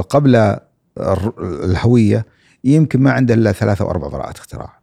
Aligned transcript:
قبل 0.00 0.56
الهوية 1.40 2.26
يمكن 2.64 3.02
ما 3.02 3.12
عنده 3.12 3.34
إلا 3.34 3.52
ثلاثة 3.52 3.84
أو 3.84 3.90
أربع 3.90 4.08
براءات 4.08 4.38
اختراع. 4.38 4.78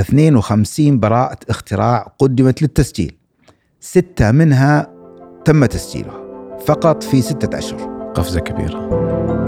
52 0.00 1.00
براءة 1.00 1.38
اختراع 1.50 2.14
قدمت 2.18 2.62
للتسجيل. 2.62 3.18
ستة 3.80 4.30
منها 4.30 4.94
تم 5.44 5.64
تسجيلها. 5.64 6.24
فقط 6.66 7.02
في 7.02 7.22
ستة 7.22 7.58
أشهر. 7.58 8.12
قفزة 8.14 8.40
كبيرة. 8.40 9.43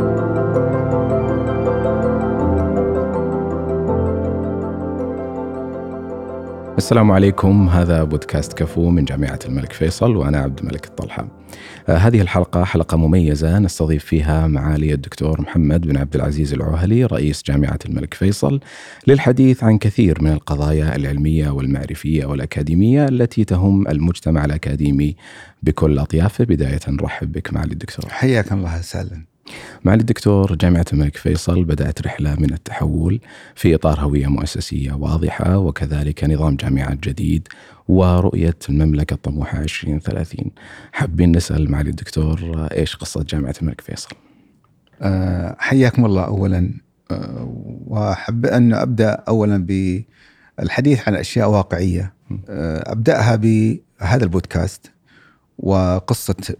السلام 6.77 7.11
عليكم. 7.11 7.69
هذا 7.69 8.05
بودكاست 8.05 8.53
كفو 8.53 8.91
من 8.91 9.05
جامعة 9.05 9.39
الملك 9.45 9.73
فيصل 9.73 10.17
وأنا 10.17 10.39
عبد 10.39 10.59
الملك 10.59 10.87
الطلحة. 10.87 11.29
آه، 11.89 11.97
هذه 11.97 12.21
الحلقة 12.21 12.65
حلقة 12.65 12.97
مميزة 12.97 13.59
نستضيف 13.59 14.05
فيها 14.05 14.47
معالي 14.47 14.93
الدكتور 14.93 15.41
محمد 15.41 15.81
بن 15.87 15.97
عبد 15.97 16.15
العزيز 16.15 16.53
العوهلي 16.53 17.05
رئيس 17.05 17.43
جامعة 17.47 17.79
الملك 17.87 18.15
فيصل 18.15 18.61
للحديث 19.07 19.65
عن 19.65 19.79
كثير 19.79 20.23
من 20.23 20.33
القضايا 20.33 20.97
العلمية 20.97 21.51
والمعرفية 21.51 22.25
والأكاديمية 22.25 23.05
التي 23.05 23.45
تهم 23.45 23.89
المجتمع 23.89 24.45
الأكاديمي 24.45 25.17
بكل 25.63 25.99
أطيافه 25.99 26.45
بداية 26.45 26.81
نرحب 26.89 27.33
بك 27.33 27.53
معالي 27.53 27.73
الدكتور. 27.73 28.11
حياك 28.11 28.53
الله 28.53 28.79
وسهلا 28.79 29.36
معالي 29.85 30.01
الدكتور 30.01 30.55
جامعة 30.55 30.85
الملك 30.93 31.17
فيصل 31.17 31.65
بدأت 31.65 32.03
رحلة 32.03 32.35
من 32.35 32.53
التحول 32.53 33.21
في 33.55 33.75
إطار 33.75 34.01
هوية 34.01 34.27
مؤسسية 34.27 34.93
واضحة 34.93 35.59
وكذلك 35.59 36.25
نظام 36.25 36.57
جامعات 36.57 36.99
جديد 37.09 37.49
ورؤية 37.89 38.57
المملكة 38.69 39.15
الطموحة 39.15 39.59
2030 39.59 40.51
حابين 40.93 41.37
نسأل 41.37 41.71
معالي 41.71 41.91
الدكتور 41.91 42.67
إيش 42.73 42.97
قصة 42.97 43.23
جامعة 43.23 43.55
الملك 43.63 43.81
فيصل؟ 43.81 44.09
أه 45.03 45.57
حياكم 45.59 46.05
الله 46.05 46.25
أولا. 46.25 46.71
أه 47.11 47.53
وأحب 47.87 48.47
أن 48.47 48.75
أبدأ 48.75 49.11
أولا 49.11 49.67
بالحديث 50.59 51.09
عن 51.09 51.15
أشياء 51.15 51.51
واقعية. 51.51 52.13
أه 52.49 52.93
أبدأها 52.93 53.37
بهذا 53.37 54.25
البودكاست 54.25 54.91
وقصة 55.59 56.57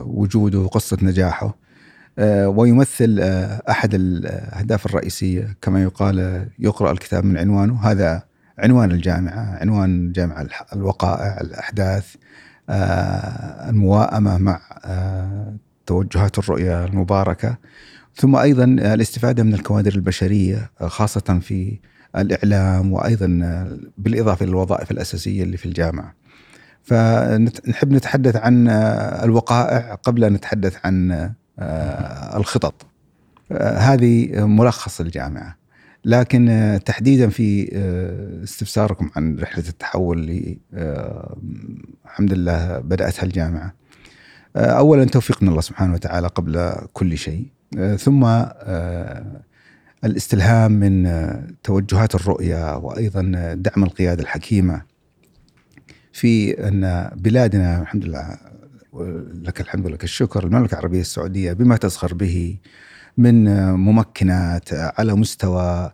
وجوده 0.00 0.58
وقصة 0.58 0.98
نجاحه. 1.02 1.65
ويمثل 2.18 3.18
أه، 3.20 3.62
أحد 3.70 3.94
الاهداف 3.94 4.86
الرئيسية 4.86 5.56
كما 5.62 5.82
يقال 5.82 6.48
يقرأ 6.58 6.92
الكتاب 6.92 7.24
من 7.24 7.38
عنوانه 7.38 7.80
هذا 7.80 8.22
عنوان 8.58 8.90
الجامعة 8.90 9.58
عنوان 9.60 10.06
الجامعة 10.06 10.46
الوقائع 10.72 11.40
الأحداث 11.40 12.14
المواءمه 13.68 14.38
مع 14.38 14.60
توجهات 15.86 16.38
الرؤية 16.38 16.84
المباركة 16.84 17.58
ثم 18.14 18.36
أيضا 18.36 18.64
الاستفادة 18.64 19.42
من 19.42 19.54
الكوادر 19.54 19.94
البشرية 19.94 20.70
خاصة 20.80 21.40
في 21.42 21.78
الإعلام 22.16 22.92
وأيضا 22.92 23.26
بالإضافة 23.98 24.46
للوظائف 24.46 24.90
الأساسية 24.90 25.42
اللي 25.42 25.56
في 25.56 25.66
الجامعة. 25.66 26.14
فنحب 26.82 27.92
نتحدث 27.92 28.36
عن 28.36 28.68
الوقائع 29.24 29.94
قبل 29.94 30.24
أن 30.24 30.32
نتحدث 30.32 30.76
عن 30.84 31.12
آه، 31.12 31.34
الخطط. 32.36 32.86
آه، 33.52 33.78
هذه 33.78 34.46
ملخص 34.46 35.00
الجامعة. 35.00 35.56
لكن 36.04 36.48
آه، 36.48 36.76
تحديدا 36.76 37.28
في 37.28 37.68
استفساركم 38.44 39.10
عن 39.16 39.38
رحلة 39.38 39.68
التحول 39.68 40.18
اللي 40.18 40.58
الحمد 42.04 42.32
لله 42.32 42.78
بدأتها 42.78 43.22
الجامعة. 43.22 43.74
اولا 44.56 45.04
توفيق 45.04 45.42
من 45.42 45.48
الله 45.48 45.60
سبحانه 45.60 45.94
وتعالى 45.94 46.26
قبل 46.26 46.72
كل 46.92 47.18
شيء. 47.18 47.46
ثم 47.98 48.24
الاستلهام 50.04 50.72
من 50.72 51.08
توجهات 51.62 52.14
الرؤية 52.14 52.76
وأيضا 52.76 53.22
دعم 53.54 53.84
القيادة 53.84 54.22
الحكيمة 54.22 54.82
في 56.12 56.52
أن 56.68 57.10
بلادنا 57.16 57.82
الحمد 57.82 58.04
لله 58.04 58.38
لك 59.42 59.60
الحمد 59.60 59.86
ولك 59.86 60.04
الشكر. 60.04 60.44
المملكة 60.44 60.72
العربية 60.74 61.00
السعودية 61.00 61.52
بما 61.52 61.76
تزخر 61.76 62.14
به 62.14 62.58
من 63.18 63.70
ممكنات 63.72 64.68
على 64.72 65.14
مستوى 65.14 65.92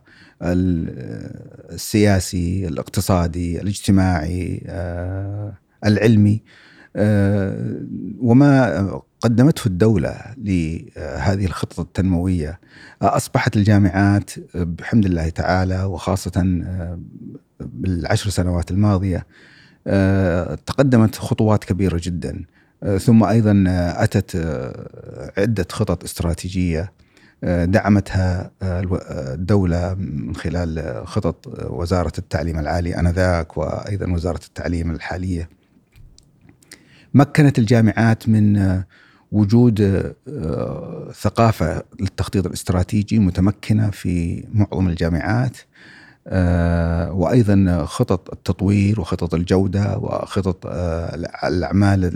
السياسي 1.71 2.67
الاقتصادي 2.67 3.61
الاجتماعي 3.61 4.63
آه، 4.67 5.53
العلمي 5.85 6.41
آه، 6.95 7.81
وما 8.19 9.01
قدمته 9.21 9.67
الدولة 9.67 10.21
لهذه 10.37 11.45
الخطط 11.45 11.79
التنموية. 11.79 12.59
أصبحت 13.01 13.55
الجامعات 13.57 14.31
بحمد 14.55 15.05
الله 15.05 15.29
تعالى 15.29 15.83
وخاصة 15.83 16.61
آه، 16.65 16.99
بالعشر 17.59 18.29
سنوات 18.29 18.71
الماضية 18.71 19.25
تقدمت 20.65 21.15
خطوات 21.15 21.63
كبيرة 21.63 21.99
جدا. 22.03 22.45
ثم 22.83 23.23
أيضا 23.23 23.63
آه، 23.67 24.03
أتت 24.03 24.35
آه، 24.35 25.31
عدة 25.37 25.67
خطط 25.71 26.03
استراتيجية 26.03 26.93
دعمتها 27.63 28.51
الدولة 28.61 29.93
من 29.93 30.35
خلال 30.35 31.01
خطط 31.07 31.47
وزارة 31.69 32.11
التعليم 32.17 32.59
العالي 32.59 32.99
أنذاك 32.99 33.57
وأيضا 33.57 34.11
وزارة 34.11 34.39
التعليم 34.47 34.91
الحالية. 34.91 35.49
مكنت 37.13 37.59
الجامعات 37.59 38.29
من 38.29 38.81
وجود 39.31 40.03
ثقافة 41.13 41.83
للتخطيط 41.99 42.45
الاستراتيجي 42.45 43.19
متمكنة 43.19 43.89
في 43.89 44.43
معظم 44.53 44.87
الجامعات 44.87 45.57
آه، 45.57 45.63
وأيضا 47.11 47.85
خطط 47.85 48.33
التطوير 48.33 49.01
وخطط 49.01 49.33
الجودة 49.33 49.97
وخطط 49.97 50.65
آه، 50.65 51.15
الأعمال 51.43 52.11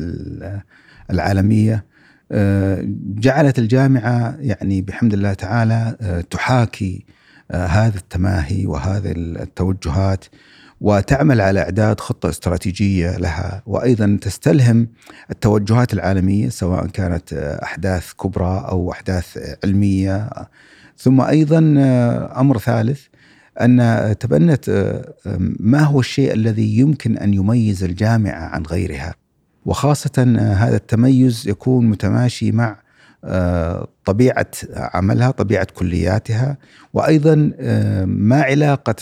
العالمية. 1.11 1.85
آه، 2.31 2.83
جعلت 3.15 3.59
الجامعة 3.59 4.35
يعني 4.39 4.81
بحمد 4.81 5.13
الله 5.13 5.33
تعالى 5.33 5.95
تحاكي 6.29 7.05
هذا 7.51 7.97
التماهي 7.97 8.65
وهذه 8.65 9.11
التوجهات 9.15 10.25
وتعمل 10.81 11.41
على 11.41 11.59
إعداد 11.59 11.99
خطة 11.99 12.29
استراتيجية 12.29 13.17
لها. 13.17 13.61
وأيضا 13.65 14.17
تستلهم 14.21 14.87
التوجهات 15.31 15.93
العالمية 15.93 16.49
سواء 16.49 16.87
كانت 16.87 17.33
أحداث 17.63 18.13
كبرى 18.13 18.65
أو 18.69 18.91
أحداث 18.91 19.57
علمية. 19.63 20.29
ثم 20.97 21.21
أيضا 21.21 21.59
أمر 22.39 22.57
ثالث 22.57 23.01
أن 23.61 24.15
تبنت 24.19 24.69
آه، 24.69 25.37
ما 25.59 25.79
هو 25.79 25.99
الشيء 25.99 26.33
الذي 26.33 26.77
يمكن 26.77 27.17
أن 27.17 27.33
يميز 27.33 27.83
الجامعة 27.83 28.45
عن 28.45 28.63
غيرها 28.63 29.15
وخاصة 29.65 30.35
آه، 30.39 30.53
هذا 30.53 30.75
التميز 30.75 31.47
يكون 31.47 31.85
متماشي 31.85 32.51
مع 32.51 32.87
آه، 33.23 33.87
طبيعة 34.05 34.51
عملها، 34.75 35.31
طبيعة 35.31 35.67
كلياتها، 35.73 36.57
وأيضا 36.93 37.35
ما 38.05 38.41
علاقة 38.41 38.95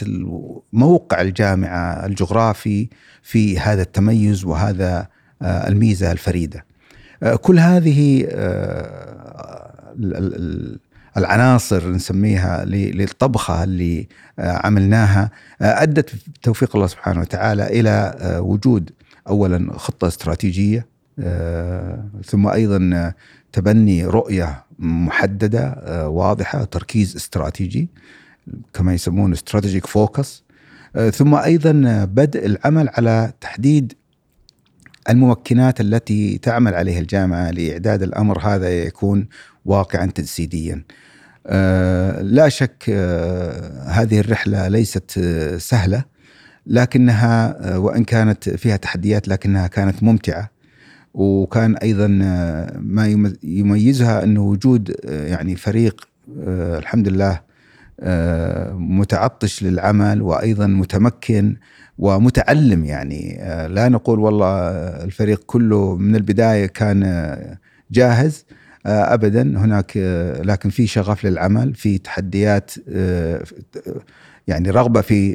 موقع 0.73 1.21
الجامعة 1.21 2.05
الجغرافي 2.05 2.89
في 3.21 3.59
هذا 3.59 3.81
التميز 3.81 4.45
وهذا 4.45 5.07
الميزة 5.41 6.11
الفريدة. 6.11 6.65
كل 7.41 7.59
هذه 7.59 8.25
العناصر 11.17 11.89
نسميها 11.89 12.65
للطبخة 12.65 13.63
اللي 13.63 14.07
آه، 14.39 14.67
عملناها 14.67 15.31
آه، 15.61 15.83
أدت 15.83 16.15
بتوفيق 16.27 16.75
الله 16.75 16.87
سبحانه 16.87 17.21
وتعالى 17.21 17.67
إلى 17.67 18.15
آه، 18.19 18.41
وجود 18.41 18.91
اولا 19.27 19.73
خطة 19.77 20.07
استراتيجية 20.07 20.95
ثم 22.25 22.47
أيضا 22.47 23.13
تبني 23.51 24.05
رؤية 24.05 24.63
محددة 24.79 25.75
واضحة 26.09 26.63
تركيز 26.63 27.15
استراتيجي 27.15 27.89
كما 28.73 28.93
يسمون 28.93 29.31
استراتيجيك 29.31 29.85
فوكس 29.85 30.43
ثم 31.11 31.35
أيضا 31.35 31.71
بدء 32.05 32.45
العمل 32.45 32.89
على 32.89 33.33
تحديد 33.41 33.93
الممكنات 35.09 35.81
التي 35.81 36.37
تعمل 36.37 36.73
عليها 36.73 36.99
الجامعة 36.99 37.51
لإعداد 37.51 38.03
الأمر. 38.03 38.39
هذا 38.39 38.69
يكون 38.69 39.27
واقعا 39.65 40.05
تجسيديا. 40.05 40.83
آه، 41.47 42.21
لا 42.21 42.49
شك 42.49 42.85
آه، 42.89 43.83
هذه 43.87 44.19
الرحلة 44.19 44.67
ليست 44.67 45.17
آه، 45.17 45.57
سهلة 45.57 46.03
لكنها 46.67 47.57
وإن 47.77 48.03
كانت 48.03 48.49
فيها 48.49 48.77
تحديات 48.77 49.27
لكنها 49.27 49.67
كانت 49.67 50.03
ممتعة 50.03 50.49
وكان 51.13 51.75
أيضا 51.75 52.07
ما 52.79 53.33
يميزها 53.43 54.23
انه 54.23 54.41
وجود 54.41 54.95
يعني 55.03 55.55
فريق 55.55 56.07
الحمد 56.37 57.07
لله 57.07 57.41
متعطش 58.73 59.63
للعمل 59.63 60.21
وأيضا 60.21 60.67
متمكن 60.67 61.55
ومتعلم 61.97 62.85
يعني 62.85 63.37
لا 63.67 63.89
نقول 63.89 64.19
والله 64.19 64.69
الفريق 65.03 65.43
كله 65.45 65.95
من 65.95 66.15
البداية 66.15 66.65
كان 66.65 67.03
جاهز 67.91 68.45
ابدا. 68.85 69.41
هناك 69.41 69.97
لكن 70.43 70.69
في 70.69 70.87
شغف 70.87 71.25
للعمل 71.25 71.75
في 71.75 71.97
تحديات 71.97 72.71
يعني 74.47 74.69
رغبة 74.69 75.01
في 75.01 75.33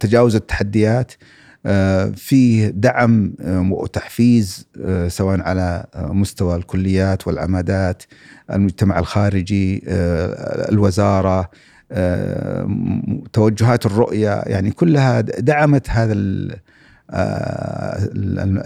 تجاوز 0.00 0.36
التحديات 0.36 1.12
في 2.14 2.72
دعم 2.74 3.32
وتحفيز 3.70 4.66
سواء 5.08 5.40
على 5.40 5.84
مستوى 5.96 6.56
الكليات 6.56 7.26
والعمادات 7.26 8.02
المجتمع 8.52 8.98
الخارجي 8.98 9.82
الوزارة 10.68 11.50
توجهات 13.32 13.86
الرؤية. 13.86 14.42
يعني 14.46 14.70
كلها 14.70 15.20
دعمت 15.20 15.90
هذا 15.90 16.14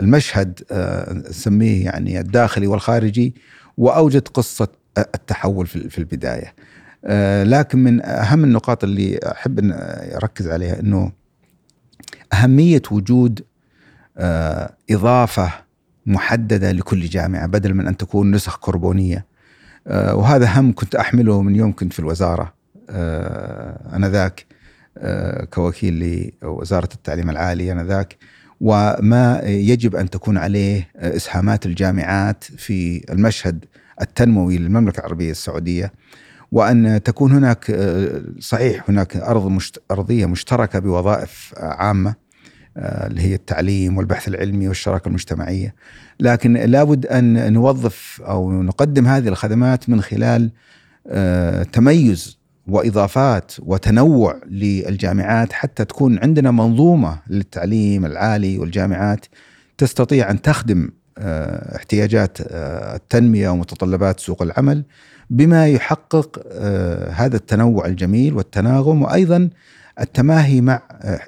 المشهد 0.01 0.61
نسميه 1.29 1.85
يعني 1.85 2.21
الداخلي 2.21 2.67
والخارجي. 2.67 3.35
وأوجد 3.77 4.29
قصة 4.29 4.69
التحول 4.99 5.67
في 5.67 5.99
البداية. 5.99 6.55
لكن 7.45 7.79
من 7.79 8.07
أهم 8.07 8.45
النقاط 8.45 8.85
اللي 8.85 9.19
أحب 9.19 9.59
أن 9.59 9.73
أركز 10.15 10.49
عليها 10.49 10.81
إنه 10.81 11.13
أهمية 12.33 12.83
وجود 12.91 13.45
إضافة 14.91 15.53
محددة 16.07 16.73
لكل 16.73 17.07
جامعة 17.07 17.47
بدل 17.47 17.75
من 17.75 17.87
أن 17.87 17.97
تكون 17.97 18.31
نسخ 18.31 18.59
كربونيه 18.59 19.27
وهذا 19.91 20.61
هم 20.61 20.73
كنت 20.75 20.95
أحمله 20.95 21.43
من 21.43 21.57
يوم 21.57 21.73
كنت 21.73 21.93
في 21.93 21.99
الوزارة. 21.99 22.55
انذاك 23.95 24.47
كوكيل 25.55 26.33
لوزارة 26.43 26.89
التعليم 26.95 27.31
العالي 27.31 27.73
انذاك 27.73 28.17
وما 28.61 29.41
يجب 29.45 29.97
أن 29.97 30.11
تكون 30.11 30.39
عليه 30.39 30.89
إسهامات 30.97 31.67
الجامعات 31.67 32.45
في 32.45 33.05
المشهد 33.13 33.65
التنموي 34.01 34.59
للمملكة 34.59 35.01
العربية 35.01 35.31
السعودية 35.31 35.93
وأن 36.53 37.03
تكون 37.03 37.33
هناك 37.33 37.77
صحيح 38.41 38.85
هناك 38.91 39.17
أرض 39.17 39.47
مشت... 39.47 39.83
أرضية 39.91 40.27
مشتركة 40.27 40.79
بوظائف 40.79 41.55
عامة 41.57 42.15
اللي 42.77 43.23
هي 43.23 43.35
التعليم 43.35 43.97
والبحث 43.97 44.29
العلمي 44.29 44.69
والشراكة 44.69 45.09
المجتمعية 45.09 45.75
لكن 46.21 46.53
لابد 46.53 47.07
أن 47.07 47.53
نوظف 47.53 48.23
أو 48.25 48.63
نقدم 48.63 49.07
هذه 49.07 49.29
الخدمات 49.29 49.89
من 49.89 50.03
خلال 50.03 50.51
تميز 51.73 52.40
وإضافات 52.69 53.53
وتنوع 53.59 54.41
للجامعات 54.51 55.53
حتى 55.53 55.85
تكون 55.85 56.19
عندنا 56.19 56.51
منظومة 56.51 57.19
للتعليم 57.29 58.07
العالي 58.07 58.59
والجامعات 58.59 59.27
تستطيع 59.79 60.31
أن 60.31 60.43
تخدم 60.43 60.91
احتياجات 61.77 62.39
التنمية 62.41 63.49
ومتطلبات 63.49 64.21
سوق 64.21 64.43
العمل 64.43 64.85
بما 65.31 65.69
يحقق 65.69 66.47
هذا 67.13 67.37
التنوع 67.37 67.87
الجميل 67.87 68.35
والتناغم 68.35 69.03
وأيضا 69.03 69.51
التماهي 70.01 70.61
مع 70.61 70.83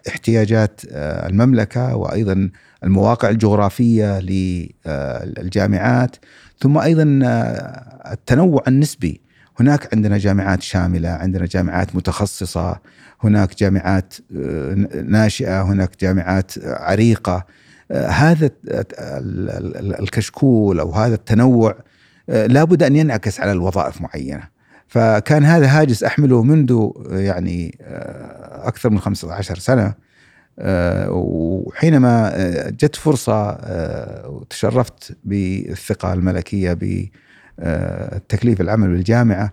احتياجات 0.08 0.80
المملكة 0.94 1.96
وأيضا 1.96 2.50
المواقع 2.84 3.28
الجغرافية 3.28 4.20
للجامعات 4.20 6.16
ثم 6.60 6.78
أيضا 6.78 7.20
التنوع 8.12 8.62
النسبي 8.68 9.20
هناك 9.60 9.94
عندنا 9.94 10.18
جامعات 10.18 10.62
شاملة، 10.62 11.08
عندنا 11.08 11.46
جامعات 11.46 11.96
متخصصة، 11.96 12.78
هناك 13.24 13.58
جامعات 13.58 14.14
ناشئة، 15.04 15.62
هناك 15.62 15.90
جامعات 16.00 16.52
عريقة. 16.64 17.44
هذا 17.92 18.50
الكشكول 20.00 20.80
أو 20.80 20.90
هذا 20.92 21.14
التنوع 21.14 21.76
لابد 22.28 22.82
أن 22.82 22.96
ينعكس 22.96 23.40
على 23.40 23.52
الوظائف 23.52 24.00
معينة. 24.00 24.42
فكان 24.88 25.44
هذا 25.44 25.66
هاجس 25.66 26.04
أحمله 26.04 26.42
منذ 26.42 26.90
يعني 27.10 27.78
أكثر 28.50 28.90
من 28.90 28.98
15 28.98 29.58
سنة 29.58 29.94
وحينما 31.08 32.32
جت 32.70 32.96
فرصة 32.96 33.58
وتشرفت 34.28 35.16
بالثقة 35.24 36.12
الملكية 36.12 36.72
بتكليف 37.58 38.60
العمل 38.60 38.88
بالجامعة. 38.88 39.52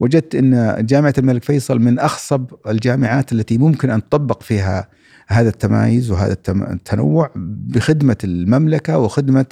وجدت 0.00 0.34
إن 0.34 0.76
جامعة 0.86 1.14
الملك 1.18 1.44
فيصل 1.44 1.78
من 1.78 1.98
أخصب 1.98 2.44
الجامعات 2.68 3.32
التي 3.32 3.58
ممكن 3.58 3.90
أن 3.90 4.08
تطبق 4.08 4.42
فيها 4.42 4.88
هذا 5.28 5.48
التمايز 5.48 6.10
وهذا 6.10 6.36
التنوع 6.48 7.30
بخدمة 7.36 8.16
المملكة 8.24 8.98
وخدمة 8.98 9.46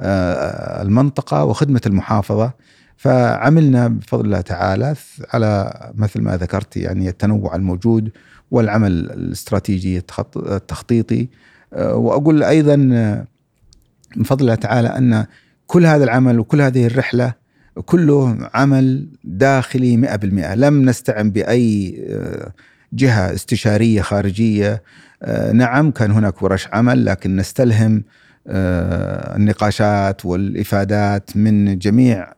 المنطقة 0.00 1.44
وخدمة 1.44 1.80
المحافظة. 1.86 2.52
فعملنا 2.96 3.88
بفضل 3.88 4.24
الله 4.24 4.40
تعالى 4.40 4.94
على 5.30 5.72
مثل 5.94 6.20
ما 6.20 6.36
ذكرت 6.36 6.76
يعني 6.76 7.08
التنوع 7.08 7.56
الموجود 7.56 8.10
والعمل 8.50 8.92
الاستراتيجي 8.92 10.02
التخطيطي. 10.36 11.28
وأقول 11.72 12.42
أيضا 12.42 12.76
من 14.16 14.24
فضل 14.24 14.40
الله 14.40 14.54
تعالى 14.54 14.88
أن 14.88 15.26
كل 15.66 15.86
هذا 15.86 16.04
العمل 16.04 16.40
وكل 16.40 16.60
هذه 16.60 16.86
الرحلة 16.86 17.34
كله 17.84 18.48
عمل 18.54 19.08
داخلي 19.24 20.08
100% 20.18 20.24
لم 20.54 20.88
نستعن 20.88 21.30
بأي 21.30 22.04
جهة 22.92 23.34
استشارية 23.34 24.02
خارجية. 24.02 24.82
نعم 25.52 25.90
كان 25.90 26.10
هناك 26.10 26.42
ورش 26.42 26.68
عمل 26.72 27.04
لكن 27.04 27.36
نستلهم 27.36 28.04
النقاشات 29.36 30.26
والإفادات 30.26 31.36
من 31.36 31.78
جميع 31.78 32.32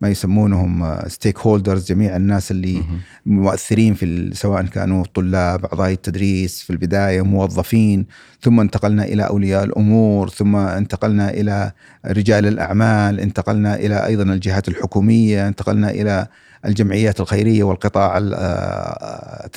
ما 0.00 0.08
يسمونهم 0.08 0.98
ستيك 1.06 1.38
هولدرز 1.38 1.86
جميع 1.86 2.16
الناس 2.16 2.50
اللي 2.50 2.82
مؤثرين 3.26 3.94
في 3.94 4.30
سواء 4.34 4.62
كانوا 4.62 5.04
طلاب 5.14 5.64
أعضاء 5.64 5.92
التدريس 5.92 6.62
في 6.62 6.70
البداية 6.70 7.22
موظفين 7.22 8.06
ثم 8.40 8.60
انتقلنا 8.60 9.04
إلى 9.04 9.22
أولياء 9.22 9.64
الأمور 9.64 10.28
ثم 10.28 10.56
انتقلنا 10.56 11.30
إلى 11.30 11.72
رجال 12.06 12.46
الأعمال 12.46 13.20
انتقلنا 13.20 13.74
إلى 13.74 14.06
أيضا 14.06 14.22
الجهات 14.22 14.68
الحكومية 14.68 15.48
انتقلنا 15.48 15.90
إلى 15.90 16.26
الجمعيات 16.64 17.20
الخيرية 17.20 17.62
والقطاع 17.62 18.18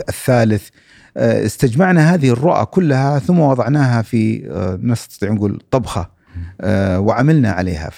الثالث. 0.10 0.68
استجمعنا 1.18 2.14
هذه 2.14 2.30
الرؤى 2.30 2.66
كلها 2.66 3.20
ثم 3.20 3.40
وضعناها 3.40 4.02
في 4.02 4.50
نستطيع 4.84 5.32
نقول 5.32 5.62
طبخة 5.72 6.10
وعملنا 6.98 7.52
عليها. 7.52 7.90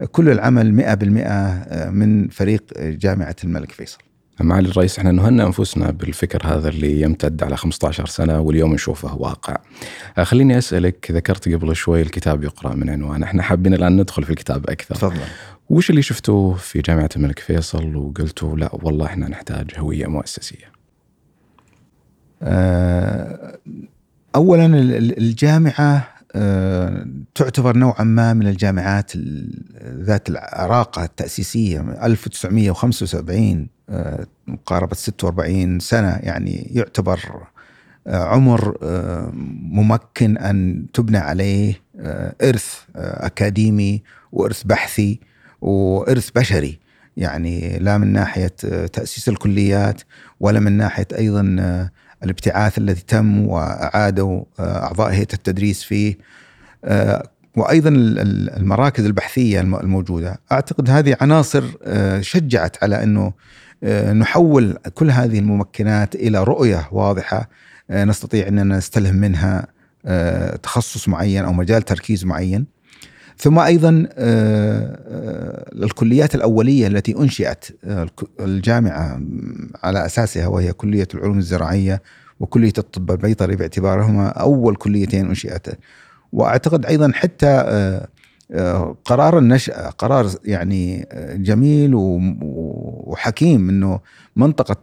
فكل 0.00 0.28
العمل 0.28 0.72
100% 0.72 1.90
من 1.90 2.28
فريق 2.28 2.62
جامعة 2.78 3.36
الملك 3.44 3.72
فيصل. 3.72 3.98
معالي 4.40 4.68
الرئيس 4.68 4.98
إحنا 4.98 5.12
نهنا 5.12 5.46
انفسنا 5.46 5.90
بالفكر 5.90 6.46
هذا 6.46 6.68
اللي 6.68 7.00
يمتد 7.00 7.42
على 7.42 7.56
15 7.56 8.06
سنة 8.06 8.40
واليوم 8.40 8.74
نشوفه 8.74 9.14
واقع. 9.14 9.56
خليني 10.22 10.58
أسألك 10.58 11.10
ذكرت 11.10 11.48
قبل 11.48 11.76
شوي 11.76 12.02
الكتاب 12.02 12.44
يقرأ 12.44 12.74
من 12.74 12.90
عنوان، 12.90 13.22
إحنا 13.22 13.42
حابين 13.42 13.74
الآن 13.74 13.96
ندخل 13.96 14.24
في 14.24 14.30
الكتاب 14.30 14.70
أكثر. 14.70 14.94
تفضل. 14.94 15.20
وش 15.70 15.90
اللي 15.90 16.02
شفتوه 16.02 16.54
في 16.54 16.80
جامعة 16.80 17.08
الملك 17.16 17.38
فيصل 17.38 17.96
وقلتوا 17.96 18.56
لا 18.56 18.70
والله 18.72 19.06
إحنا 19.06 19.28
نحتاج 19.28 19.70
هوية 19.78 20.06
مؤسسية؟ 20.06 20.74
اولا 24.34 24.66
الجامعة 25.18 26.13
تعتبر 27.34 27.76
نوعا 27.76 28.04
ما 28.04 28.34
من 28.34 28.46
الجامعات 28.46 29.12
ذات 29.84 30.28
العراقة 30.28 31.04
التأسيسية. 31.04 31.80
1975 31.80 33.68
مقاربة 34.46 34.94
46 34.94 35.80
سنة 35.80 36.18
يعني 36.22 36.70
يعتبر 36.74 37.46
عمر 38.06 38.78
ممكن 39.62 40.38
أن 40.38 40.86
تبنى 40.92 41.18
عليه 41.18 41.80
إرث 42.42 42.78
أكاديمي 42.96 44.02
وإرث 44.32 44.62
بحثي 44.62 45.20
وإرث 45.60 46.30
بشري. 46.30 46.78
يعني 47.16 47.78
لا 47.78 47.98
من 47.98 48.12
ناحية 48.12 48.46
تأسيس 48.92 49.28
الكليات 49.28 50.02
ولا 50.40 50.60
من 50.60 50.72
ناحية 50.72 51.06
أيضا 51.18 51.90
الابتعاث 52.24 52.78
الذي 52.78 53.02
تم 53.08 53.46
واعادوا 53.46 54.44
أعضاء 54.60 55.10
هيئة 55.10 55.32
التدريس 55.32 55.82
فيه. 55.82 56.18
وأيضا 57.56 57.90
المراكز 57.90 59.04
البحثية 59.04 59.60
الموجودة. 59.60 60.40
أعتقد 60.52 60.90
هذه 60.90 61.16
عناصر 61.20 61.64
شجعت 62.20 62.76
على 62.82 63.02
أنه 63.02 63.32
نحول 64.12 64.78
كل 64.94 65.10
هذه 65.10 65.38
الممكنات 65.38 66.14
إلى 66.14 66.44
رؤية 66.44 66.88
واضحة 66.92 67.48
نستطيع 67.90 68.48
أننا 68.48 68.76
نستلهم 68.76 69.16
منها 69.16 69.66
تخصص 70.62 71.08
معين 71.08 71.44
أو 71.44 71.52
مجال 71.52 71.82
تركيز 71.82 72.24
معين. 72.24 72.73
ثم 73.38 73.58
أيضا 73.58 74.06
الكليات 75.82 76.34
الأولية 76.34 76.86
التي 76.86 77.16
أنشئت 77.18 77.64
الجامعة 78.40 79.20
على 79.82 80.06
أساسها 80.06 80.46
وهي 80.46 80.72
كلية 80.72 81.08
العلوم 81.14 81.38
الزراعية 81.38 82.02
وكلية 82.40 82.72
الطب 82.78 83.10
البيطري 83.10 83.56
باعتبارهما 83.56 84.28
أول 84.28 84.76
كليتين 84.76 85.26
انشئتا 85.26 85.72
وأعتقد 86.32 86.86
أيضا 86.86 87.12
حتى 87.14 88.00
قرار 89.04 89.38
النشأة 89.38 89.90
قرار 89.90 90.30
يعني 90.44 91.06
جميل 91.34 91.90
وحكيم 91.94 93.68
إنه 93.68 94.00
منطقة 94.36 94.76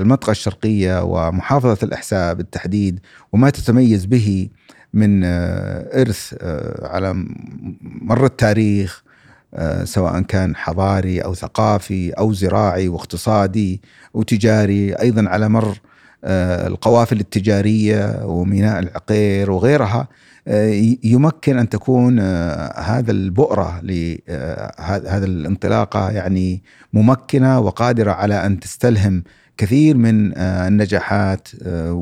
المنطقة 0.00 0.30
الشرقية 0.30 1.02
ومحافظة 1.02 1.78
الإحساء 1.82 2.34
بالتحديد 2.34 3.00
وما 3.32 3.50
تتميز 3.50 4.04
به 4.04 4.48
من 4.96 5.24
إرث 5.24 6.34
على 6.82 7.24
مر 7.82 8.24
التاريخ 8.24 9.02
سواء 9.84 10.20
كان 10.20 10.56
حضاري 10.56 11.20
أو 11.20 11.34
ثقافي 11.34 12.10
أو 12.10 12.32
زراعي 12.32 12.88
واقتصادي 12.88 13.80
وتجاري 14.14 14.94
أيضا 14.94 15.28
على 15.28 15.48
مر 15.48 15.78
القوافل 16.66 17.20
التجارية 17.20 18.20
وميناء 18.24 18.78
العقير 18.78 19.50
وغيرها 19.50 20.08
يمكن 21.04 21.58
أن 21.58 21.68
تكون 21.68 22.18
آه، 22.20 22.80
هذا 22.80 23.10
البؤرة 23.10 23.80
لهذا 23.82 25.24
الانطلاقة 25.24 26.10
يعني 26.10 26.62
ممكنة 26.92 27.60
وقادرة 27.60 28.12
على 28.12 28.46
أن 28.46 28.60
تستلهم 28.60 29.22
كثير 29.56 29.96
من 29.96 30.38
آه، 30.38 30.68
النجاحات 30.68 31.48
آه، 31.62 31.92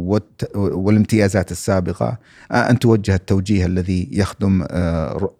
والامتيازات 0.54 1.52
السابقة 1.52 2.18
أن 2.52 2.78
توجه 2.78 3.14
التوجيه 3.14 3.66
الذي 3.66 4.08
يخدم 4.12 4.62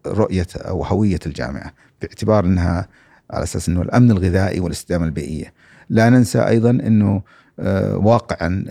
رؤية 0.06 0.46
أو 0.56 0.84
هوية 0.84 1.18
الجامعة 1.26 1.72
باعتبار 2.02 2.44
أنها 2.44 2.88
على 3.30 3.42
أساس 3.42 3.68
أنه 3.68 3.82
الأمن 3.82 4.10
الغذائي 4.10 4.60
والاستدامة 4.60 5.04
البيئية. 5.04 5.52
لا 5.90 6.10
ننسى 6.10 6.38
أيضا 6.38 6.70
أنه 6.70 7.22
واقعا 7.94 8.64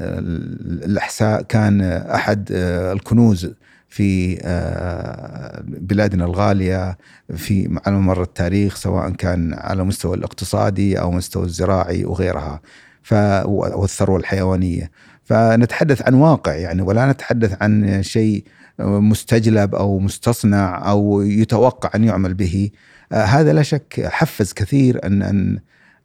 الأحساء 0.85 1.41
كان 1.41 1.81
أحد 1.81 2.47
الكنوز 2.93 3.53
في 3.93 4.39
آه، 4.41 5.63
بلادنا 5.65 6.25
الغالية 6.25 6.97
في 7.35 7.79
على 7.85 7.95
مر 7.95 8.21
التاريخ 8.21 8.75
سواء 8.75 9.09
كان 9.09 9.53
على 9.53 9.81
المستوى 9.81 10.15
الاقتصادي 10.17 10.99
أو 10.99 11.11
مستوى 11.11 11.43
الزراعي 11.43 12.05
وغيرها 12.05 12.61
ف 13.03 13.13
والثروه 13.45 14.17
الحيوانية. 14.17 14.91
فنتحدث 15.23 16.01
عن 16.01 16.13
واقع 16.13 16.53
يعني 16.53 16.81
ولا 16.81 17.11
نتحدث 17.11 17.61
عن 17.61 18.03
شيء 18.03 18.43
مستجلب 18.79 19.75
أو 19.75 19.99
مستصنع 19.99 20.89
أو 20.89 21.21
يتوقع 21.21 21.89
أن 21.95 22.03
يعمل 22.03 22.33
به. 22.33 22.69
آه، 23.11 23.23
هذا 23.23 23.53
لا 23.53 23.63
شك 23.63 24.07
حفز 24.07 24.53
كثير 24.53 25.05
أن 25.05 25.21
أن 25.21 25.59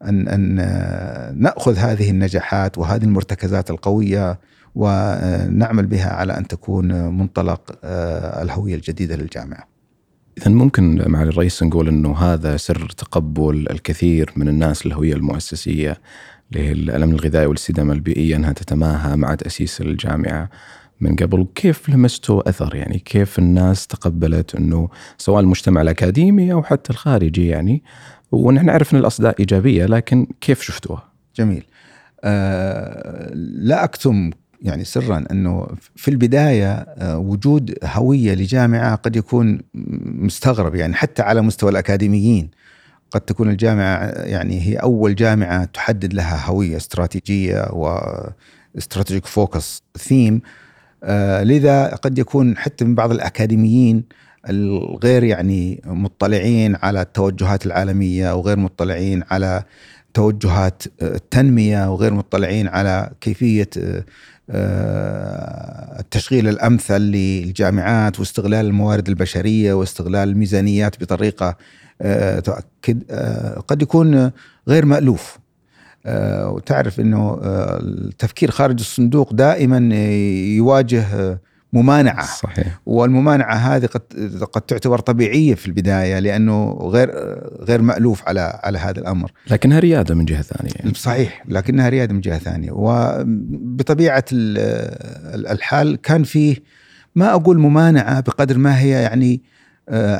أن, 0.04 0.28
أن 0.28 0.58
آه، 0.60 1.32
نأخذ 1.32 1.76
هذه 1.76 2.10
النجاحات 2.10 2.78
وهذه 2.78 3.04
المرتكزات 3.04 3.70
القوية 3.70 4.38
ونعمل 4.74 5.86
بها 5.86 6.10
على 6.10 6.38
أن 6.38 6.46
تكون 6.46 7.08
منطلق 7.18 7.78
آه، 7.84 8.42
الهوية 8.42 8.74
الجديدة 8.74 9.16
للجامعة. 9.16 9.68
اذا 10.38 10.50
ممكن 10.50 11.10
مع 11.10 11.22
الرئيس 11.22 11.62
نقول 11.62 11.88
إنه 11.88 12.16
هذا 12.16 12.56
سر 12.56 12.88
تقبل 12.96 13.66
الكثير 13.70 14.32
من 14.36 14.48
الناس 14.48 14.86
للهوية 14.86 15.14
المؤسسية. 15.14 15.98
للامن 16.52 17.14
الغذائي 17.14 17.46
والاستدامه 17.46 17.92
البيئية 17.92 18.36
أنها 18.36 18.52
تتماهى 18.52 19.16
مع 19.16 19.34
تأسيس 19.34 19.80
الجامعة 19.80 20.50
من 21.00 21.16
قبل 21.16 21.46
كيف 21.54 21.88
لمستوا 21.88 22.48
أثر 22.48 22.74
يعني 22.74 22.98
كيف 22.98 23.38
الناس 23.38 23.86
تقبلت 23.86 24.54
إنه 24.54 24.88
سواء 25.18 25.40
المجتمع 25.40 25.82
الأكاديمي 25.82 26.52
أو 26.52 26.62
حتى 26.62 26.90
الخارجي 26.90 27.46
يعني 27.46 27.82
ونحن 28.32 28.66
نعرف 28.66 28.94
إن 28.94 28.98
الأصداء 28.98 29.34
إيجابية 29.40 29.86
لكن 29.86 30.26
كيف 30.40 30.62
شفتوها؟ 30.62 31.12
جميل. 31.36 31.64
أه 32.24 33.30
لا 33.34 33.84
أكتم 33.84 34.30
يعني 34.62 34.84
سرا 34.84 35.24
إنه 35.30 35.66
في 35.96 36.10
البداية 36.10 36.72
آه، 36.72 37.18
وجود 37.18 37.74
هوية 37.84 38.34
لجامعة 38.34 38.94
قد 38.94 39.16
يكون 39.16 39.60
مستغرب 40.04 40.74
يعني 40.74 40.94
حتى 40.94 41.22
على 41.22 41.42
مستوى 41.42 41.70
الأكاديميين 41.70 42.50
قد 43.10 43.20
تكون 43.20 43.50
الجامعة 43.50 44.06
يعني 44.06 44.60
هي 44.60 44.76
أول 44.76 45.14
جامعة 45.14 45.64
تحدد 45.64 46.14
لها 46.14 46.46
هوية 46.46 46.76
استراتيجية 46.76 47.68
و 47.72 48.00
استراتيجيك 48.78 49.26
فوكس 49.26 49.82
ثيم 49.98 50.40
لذا 51.42 51.94
قد 51.94 52.18
يكون 52.18 52.56
حتى 52.56 52.84
من 52.84 52.94
بعض 52.94 53.10
الأكاديميين 53.10 54.04
الغير 54.48 55.24
يعني 55.24 55.82
مطلعين 55.86 56.76
على 56.82 57.00
التوجهات 57.00 57.66
العالمية 57.66 58.34
وغير 58.34 58.58
مطلعين 58.58 59.24
على 59.30 59.64
توجهات 60.14 60.82
آه، 61.02 61.14
التنمية 61.16 61.92
وغير 61.92 62.14
مطلعين 62.14 62.68
على 62.68 63.10
كيفية 63.20 63.70
آه، 63.78 64.04
آه، 64.50 66.00
التشغيل 66.00 66.48
الأمثل 66.48 67.00
للجامعات 67.00 68.20
واستغلال 68.20 68.66
الموارد 68.66 69.08
البشرية 69.08 69.72
واستغلال 69.72 70.28
الميزانيات 70.28 71.00
بطريقة 71.00 71.56
تؤكد 72.44 73.02
آه، 73.10 73.60
قد 73.60 73.82
يكون 73.82 74.30
غير 74.68 74.86
مألوف. 74.86 75.38
وتعرف 76.44 77.00
إنه 77.00 77.38
التفكير 77.42 78.50
خارج 78.50 78.80
الصندوق 78.80 79.32
دائما 79.32 79.94
يواجه 80.56 81.40
ممانعة. 81.72 82.26
صحيح. 82.26 82.80
والممانعة 82.86 83.54
هذه 83.54 83.86
قد 83.86 84.02
قد 84.52 84.60
تعتبر 84.60 84.98
طبيعية 84.98 85.54
في 85.54 85.66
البداية 85.66 86.18
لأنه 86.18 86.72
غير 86.72 87.10
غير 87.60 87.82
مألوف 87.82 88.28
على 88.28 88.60
على 88.64 88.78
هذا 88.78 89.00
الأمر. 89.00 89.32
لكنها 89.50 89.78
ريادة 89.78 90.14
من 90.14 90.24
جهة 90.24 90.42
ثانية 90.42 90.72
يعني. 90.76 90.94
صحيح 90.94 91.44
لكنها 91.48 91.88
ريادة 91.88 92.14
من 92.14 92.20
جهة 92.20 92.38
ثانية. 92.38 92.70
وبطبيعة 92.72 94.24
الحال 94.32 95.96
كان 95.96 96.22
فيه 96.22 96.56
ما 97.14 97.34
أقول 97.34 97.58
ممانعة 97.58 98.20
بقدر 98.20 98.58
ما 98.58 98.80
هي 98.80 98.90
يعني 98.90 99.34
آه، 99.34 99.57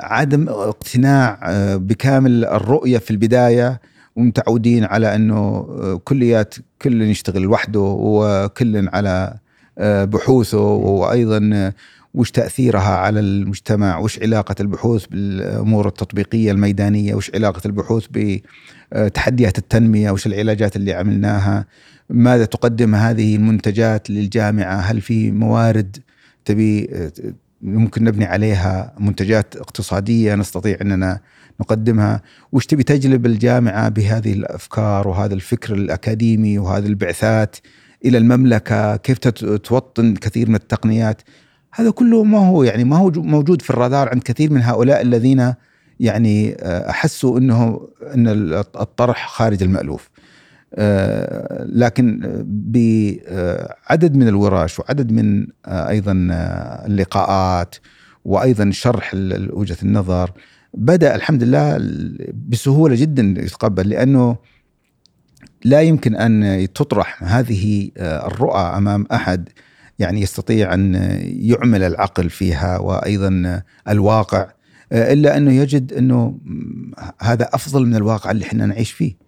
عدم 0.03 0.49
اقتناع 0.49 1.41
آه، 1.43 1.77
بكامل 1.77 2.45
الرؤية 2.45 2.99
في 2.99 3.11
البداية 3.11 3.81
ومتعودين 4.17 4.85
على 4.85 5.15
أنه 5.15 5.37
آه، 5.37 6.01
كليات 6.05 6.55
كل 6.83 7.03
يشتغل 7.03 7.43
لوحده 7.43 7.81
وكل 7.81 8.89
على 8.89 9.35
بحوثه 9.81 10.59
وأيضا 10.73 11.73
وش 12.15 12.31
تأثيرها 12.31 12.97
على 12.97 13.21
المجتمع؟ 13.21 13.99
وش 13.99 14.23
علاقة 14.23 14.55
البحوث 14.61 15.07
بالأمور 15.07 15.89
التطبيقية 15.89 16.53
الميدانية؟ 16.53 17.15
وش 17.15 17.31
علاقة 17.35 17.61
البحوث 17.67 18.07
بتحديات 18.11 19.59
التنمية؟ 19.59 20.11
وش 20.11 20.27
العلاجات 20.27 20.77
اللي 20.77 20.93
عملناها؟ 20.93 21.67
ماذا 22.11 22.45
تقدم 22.45 22.95
هذه 22.95 23.37
المنتجات 23.37 24.11
للجامعة؟ 24.11 24.77
هل 24.77 25.01
في 25.01 25.31
موارد 25.31 25.97
تبي 26.45 26.91
ممكن 27.63 28.05
نبني 28.05 28.25
عليها 28.25 28.95
منتجات 28.99 29.57
اقتصادية 29.57 30.35
نستطيع 30.35 30.79
أننا 30.81 31.21
نقدمها. 31.61 32.23
وش 32.53 32.67
تبي 32.67 32.83
تجلب 32.83 33.27
الجامعة 33.27 33.89
بهذه 33.89 34.33
الأفكار 34.33 35.09
وهذا 35.09 35.35
الفكر 35.35 35.75
الأكاديمي 35.75 36.59
وهذه 36.59 36.87
البعثات 36.87 37.57
إلى 38.05 38.19
المملكة؟ 38.19 38.97
كيف 38.97 39.19
توطن 39.19 40.15
كثير 40.15 40.49
من 40.49 40.55
التقنيات؟ 40.55 41.23
هذا 41.73 41.91
كله 41.91 42.25
ما 42.25 42.39
هو 42.39 42.63
يعني 42.63 42.85
ما 42.85 42.97
هو 42.97 43.11
موجود 43.17 43.63
في 43.63 43.71
الرادار 43.71 44.09
عند 44.09 44.23
كثير 44.23 44.53
من 44.53 44.63
هؤلاء 44.63 45.03
الذين 45.03 45.55
يعني 46.01 46.57
آه، 46.61 46.91
أحسوا 46.91 47.39
إنه 47.39 47.89
إن 48.15 48.29
الطرح 48.81 49.29
خارج 49.29 49.63
المألوف. 49.63 50.09
لكن 51.67 52.21
بعدد 52.47 54.17
من 54.17 54.29
الورش 54.29 54.79
وعدد 54.79 55.13
من 55.13 55.47
آه، 55.67 55.89
أيضا 55.89 56.13
اللقاءات 56.87 57.75
وأيضا 58.25 58.71
شرح 58.71 59.15
وجهة 59.51 59.77
النظر 59.83 60.33
بدأ 60.75 61.15
الحمد 61.15 61.43
لله 61.43 61.79
بسهولة 62.49 62.95
جدا 62.95 63.43
يتقبل 63.43 63.89
لأنه 63.89 64.37
لا 65.65 65.83
يمكن 65.83 66.17
أن 66.17 66.69
تطرح 66.75 67.23
هذه 67.25 67.91
آه، 67.97 68.27
الرؤى 68.27 68.61
أمام 68.61 69.07
أحد 69.13 69.49
يعني 69.99 70.23
يستطيع 70.23 70.75
أن 70.75 70.95
يعمل 71.23 71.83
العقل 71.83 72.31
فيها 72.31 72.79
وأيضا 72.79 73.63
الواقع 73.89 74.51
آه، 74.93 75.13
إلا 75.13 75.37
أنه 75.37 75.53
يجد 75.53 75.93
أنه 75.93 76.39
هذا 77.21 77.49
أفضل 77.53 77.87
من 77.87 77.97
الواقع 77.97 78.31
اللي 78.31 78.45
إحنا 78.45 78.67
نعيش 78.67 78.91
فيه. 78.91 79.13
آه، 79.13 79.28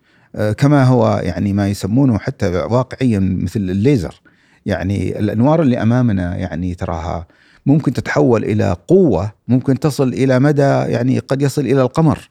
كما 0.57 0.85
هو 0.85 1.21
يعني 1.25 1.53
ما 1.53 1.69
يسمونه 1.69 2.19
حتى 2.19 2.49
واقعيا 2.49 3.19
مثل 3.19 3.61
الليزر. 3.61 4.21
يعني 4.67 5.19
الأنوار 5.19 5.63
اللي 5.63 5.83
أمامنا 5.83 6.37
يعني 6.37 6.75
تراها 6.75 7.27
ممكن 7.67 7.93
تتحول 7.93 8.45
إلى 8.45 8.77
قوة 8.89 9.33
ممكن 9.49 9.81
تصل 9.81 10.09
إلى 10.09 10.39
مدى 10.41 10.63
يعني 10.63 11.19
قد 11.19 11.43
يصل 11.43 11.63
إلى 11.63 11.83
القمر. 11.83 12.29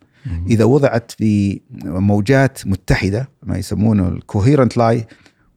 إذا 0.47 0.63
وضعت 0.63 1.11
في 1.11 1.61
موجات 1.83 2.67
متحدة 2.67 3.29
ما 3.43 3.57
يسمونه 3.57 4.07
ال 4.07 4.15
coherent 4.15 4.77
light 4.77 5.07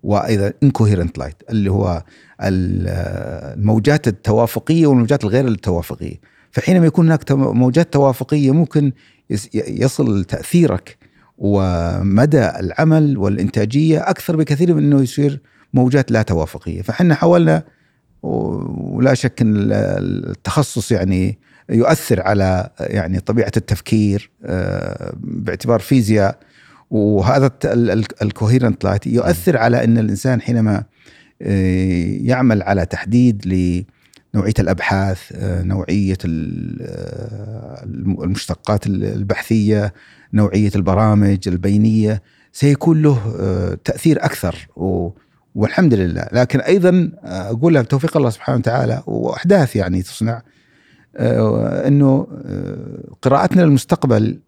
وأيضا 0.03 0.53
incoherent 0.62 1.19
light 1.19 1.37
اللي 1.51 1.71
هو 1.71 2.05
الموجات 2.41 4.09
التوافقية 4.09 4.87
والموجات 4.87 5.25
الغير 5.25 5.49
التوافقية. 5.49 6.21
فحينما 6.51 6.87
يكون 6.87 7.07
هناك 7.07 7.33
موجات 7.33 7.93
توافقية 7.93 8.51
ممكن 8.51 8.93
يصل 9.55 10.25
تأثيرك 10.25 10.97
ومدى 11.43 12.49
العمل 12.49 13.19
والإنتاجية 13.19 14.11
أكثر 14.11 14.37
بكثير 14.37 14.75
من 14.75 14.83
إنه 14.83 15.03
يصير 15.03 15.41
موجات 15.75 16.11
لا 16.11 16.23
توافقية. 16.23 16.83
فحنا 16.83 17.15
حاولنا 17.15 17.63
ولا 18.23 19.15
شك 19.15 19.41
إن 19.41 19.73
التخصص 19.73 20.93
يعني 20.93 21.39
يؤثر 21.69 22.21
على 22.23 22.71
يعني 22.81 23.21
طبيعة 23.21 23.53
التفكير 23.57 24.31
آه، 24.45 25.13
باعتبار 25.21 25.81
فيزياء 25.81 26.39
وهذا 26.91 27.51
ال 28.23 28.29
coherent 28.29 28.85
light 28.85 29.07
يؤثر 29.07 29.57
على 29.57 29.85
إن 29.85 29.99
الإنسان 29.99 30.41
حينما 30.41 30.85
آه، 31.43 32.17
يعمل 32.21 32.63
على 32.63 32.87
تحديد 32.87 33.47
لنوعية 33.47 34.55
الأبحاث 34.59 35.19
نوعية 35.43 36.19
المشتقات 38.25 38.87
البحثية 38.87 39.93
نوعية 40.33 40.71
البرامج 40.77 41.39
البينية 41.47 42.23
سيكون 42.53 43.03
له 43.03 43.19
تأثير 43.85 44.25
أكثر 44.25 44.69
والحمد 45.55 45.95
لله. 45.95 46.29
لكن 46.33 46.61
أيضا 46.61 47.12
اقولها 47.25 47.83
بتوفيق 47.83 48.17
الله 48.17 48.31
سبحانه 48.31 48.59
وتعالى 48.59 49.03
وأحداث 49.07 49.77
يعني 49.77 50.03
تصنع 50.03 50.43
آه، 51.17 51.89
إنه 51.89 52.27
آه، 52.47 53.15
قراءتنا 53.23 53.62
للمستقبل 53.62 54.41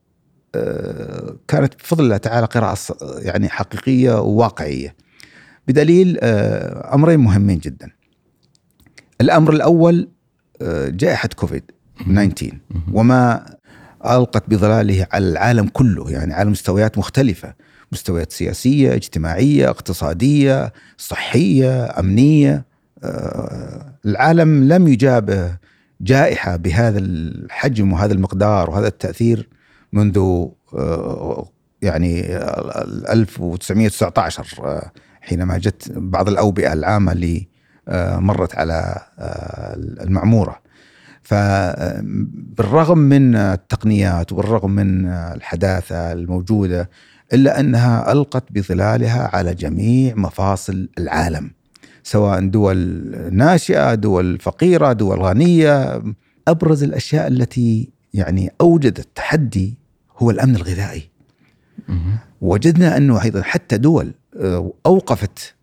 آه، 0.54 1.36
كانت 1.48 1.74
بفضل 1.74 2.04
الله 2.04 2.16
تعالى 2.16 2.46
قراءة 2.46 2.76
يعني 3.18 3.48
حقيقية 3.48 4.20
وواقعية. 4.20 4.94
بدليل 5.68 6.18
أمرين 6.94 7.20
مهمين 7.20 7.58
جدا. 7.58 7.90
الأمر 9.20 9.52
الأول 9.52 10.08
جائحة 10.88 11.28
كوفيد 11.36 11.70
19 11.98 12.58
وما 12.92 13.46
ألقت 14.06 14.50
بظلاله 14.50 15.06
على 15.12 15.28
العالم 15.28 15.68
كله 15.68 16.10
يعني 16.10 16.34
على 16.34 16.50
مستويات 16.50 16.98
مختلفة 16.98 17.54
مستويات 17.92 18.32
سياسية 18.32 18.94
اجتماعية 18.94 19.70
اقتصادية 19.70 20.72
صحية 20.98 21.98
أمنية 21.98 22.64
العالم 24.06 24.68
لم 24.72 24.88
يجابه 24.88 25.56
جائحة 26.00 26.56
بهذا 26.56 26.98
الحجم 26.98 27.92
وهذا 27.92 28.12
المقدار 28.12 28.70
وهذا 28.70 28.88
التأثير 28.88 29.48
منذ 29.92 30.18
آه، 30.74 31.48
يعني 31.82 32.36
1919 33.12 34.66
آه، 34.66 34.90
حينما 35.20 35.58
جت 35.58 35.92
بعض 35.96 36.28
الأوبئة 36.28 36.72
العامة 36.72 37.12
اللي 37.12 37.48
آه، 37.88 38.18
مرت 38.18 38.54
على 38.54 38.96
المعمورة. 40.00 40.63
فبالرغم 41.24 42.98
من 42.98 43.36
التقنيات 43.36 44.32
وبالرغم 44.32 44.70
من 44.70 45.06
الحداثة 45.06 46.12
الموجودة 46.12 46.90
إلا 47.32 47.60
أنها 47.60 48.12
ألقت 48.12 48.52
بظلالها 48.52 49.36
على 49.36 49.54
جميع 49.54 50.14
مفاصل 50.16 50.88
العالم 50.98 51.50
سواء 52.02 52.48
دول 52.48 52.78
ناشئة، 53.32 53.94
دول 53.94 54.38
فقيرة، 54.38 54.92
دول 54.92 55.20
غنية، 55.20 56.02
أبرز 56.48 56.82
الأشياء 56.82 57.26
التي 57.26 57.90
يعني 58.14 58.52
اوجدت 58.60 59.08
تحدي 59.14 59.78
هو 60.18 60.30
الأمن 60.30 60.56
الغذائي. 60.56 61.10
وجدنا 62.40 62.96
أنه 62.96 63.22
أيضا 63.22 63.42
حتى 63.42 63.78
دول 63.78 64.14
آه، 64.36 64.72
أوقفت 64.86 65.54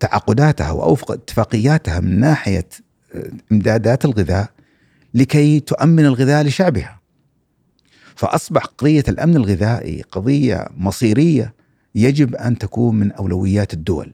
تعاقداتها 0.00 0.70
واوقفت 0.70 1.10
اتفاقياتها 1.10 2.00
من 2.00 2.20
ناحية 2.20 2.68
إمدادات 3.52 4.04
الغذاء 4.04 4.50
لكي 5.14 5.60
تؤمن 5.60 6.04
الغذاء 6.04 6.44
لشعبها. 6.44 7.00
فأصبح 8.16 8.64
قضية 8.64 9.04
الأمن 9.08 9.36
الغذائي 9.36 10.02
قضية 10.02 10.66
مصيرية 10.76 11.54
يجب 11.94 12.34
أن 12.34 12.58
تكون 12.58 12.94
من 12.94 13.12
أولويات 13.12 13.74
الدول. 13.74 14.12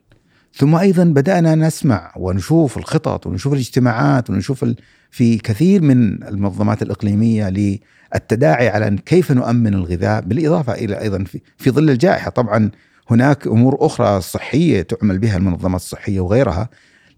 ثم 0.55 0.75
أيضا 0.77 1.05
بدأنا 1.05 1.55
نسمع 1.55 2.13
ونشوف 2.17 2.79
الخطط 2.79 3.27
ونشوف 3.27 3.53
الاجتماعات 3.53 4.31
ونشوف 4.31 4.65
في 5.11 5.39
كثير 5.39 5.83
من 5.83 6.23
المنظمات 6.23 6.83
الإقليمية 6.83 7.49
للتداعي 7.49 8.69
على 8.69 8.97
كيف 9.07 9.33
نؤمن 9.33 9.75
الغذاء 9.75 10.21
بالإضافة 10.21 10.73
إلى 10.73 11.01
أيضا 11.01 11.25
في, 11.25 11.41
في 11.59 11.71
ظل 11.71 11.91
الجائحة 11.91 12.31
طبعا 12.31 12.71
هناك 13.11 13.47
أمور 13.47 13.77
أخرى 13.81 14.21
صحية 14.21 14.83
تعمل 14.83 15.19
بها 15.19 15.37
المنظمات 15.37 15.81
الصحية 15.81 16.21
وغيرها 16.21 16.69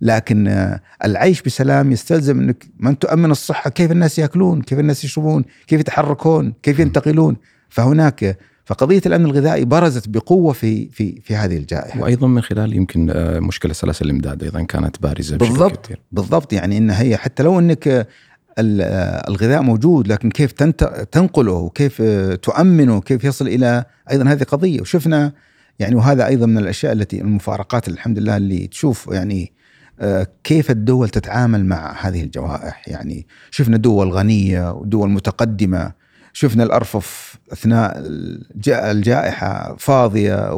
لكن 0.00 0.68
العيش 1.04 1.42
بسلام 1.42 1.92
يستلزم 1.92 2.40
إنك 2.40 2.66
من 2.78 2.98
تؤمن 2.98 3.30
الصحة. 3.30 3.70
كيف 3.70 3.92
الناس 3.92 4.18
يأكلون، 4.18 4.62
كيف 4.62 4.78
الناس 4.78 5.04
يشربون، 5.04 5.44
كيف 5.66 5.80
يتحركون، 5.80 6.52
كيف 6.62 6.78
ينتقلون، 6.78 7.36
فهناك 7.68 8.38
فقضية 8.68 9.02
الأمن 9.06 9.24
الغذائي 9.24 9.64
برزت 9.64 10.08
بقوة 10.08 10.52
في 10.52 10.88
في 10.88 11.20
في 11.20 11.36
هذه 11.36 11.56
الجائحة. 11.56 12.00
وأيضا 12.00 12.26
من 12.26 12.40
خلال 12.40 12.76
يمكن 12.76 13.10
آه، 13.10 13.40
مشكلة 13.40 13.72
سلاسل 13.72 14.04
الإمداد 14.04 14.42
أيضا 14.42 14.62
كانت 14.62 15.02
بارزة 15.02 15.36
بالضبط 15.36 15.84
كثير. 15.84 16.00
بالضبط. 16.12 16.52
يعني 16.52 16.78
إن 16.78 16.90
هي 16.90 17.16
حتى 17.16 17.42
لو 17.42 17.58
إنك 17.58 17.88
آه، 17.88 18.06
الغذاء 19.28 19.62
موجود 19.62 20.08
لكن 20.08 20.30
كيف 20.30 20.52
تنقله؟ 21.12 21.52
وكيف 21.52 22.02
آه، 22.02 22.34
تؤمنه؟ 22.34 22.96
وكيف 22.96 23.24
يصل 23.24 23.48
إلى 23.48 23.84
أيضا 24.10 24.32
هذه 24.32 24.42
قضية؟ 24.42 24.80
وشفنا 24.80 25.32
يعني 25.78 25.94
وهذا 25.94 26.26
أيضا 26.26 26.46
من 26.46 26.58
الأشياء 26.58 26.92
التي 26.92 27.20
المفارقات 27.20 27.88
الحمد 27.88 28.18
لله 28.18 28.36
اللي 28.36 28.66
تشوف 28.66 29.08
يعني 29.12 29.52
كيف 30.44 30.70
الدول 30.70 31.08
تتعامل 31.08 31.66
مع 31.66 31.96
هذه 32.00 32.22
الجوائح؟ 32.22 32.88
يعني 32.88 33.26
شفنا 33.50 33.76
دول 33.76 34.10
غنية 34.10 34.72
ودول 34.72 35.10
متقدمة 35.10 35.92
شفنا 36.32 36.62
الأرفف 36.62 37.36
أثناء 37.52 38.02
الجائحة 38.68 39.76
فاضية 39.78 40.52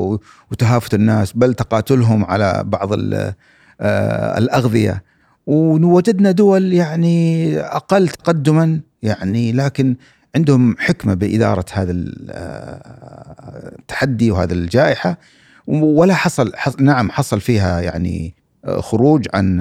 وتهافت 0.51 0.95
الناس 0.95 1.33
بل 1.33 1.55
تقاتلهم 1.55 2.25
على 2.25 2.63
بعض 2.67 2.93
آه، 2.93 4.39
الأغذية. 4.39 5.03
ووجدنا 5.47 6.31
دول 6.31 6.73
يعني 6.73 7.59
أقل 7.61 8.09
تقدما 8.09 8.81
يعني 9.03 9.53
لكن 9.53 9.97
عندهم 10.37 10.77
حكمة 10.79 11.15
بإدارة 11.15 11.65
هذا 11.73 11.95
آه، 12.31 13.73
التحدي 13.79 14.31
وهذا 14.31 14.55
الجائحة. 14.55 15.19
ولا 15.67 16.15
حصل 16.15 16.53
نعم 16.79 17.11
حصل 17.11 17.41
فيها 17.41 17.81
يعني 17.81 18.35
آه، 18.37 18.40
خروج 18.67 19.27
عن 19.35 19.61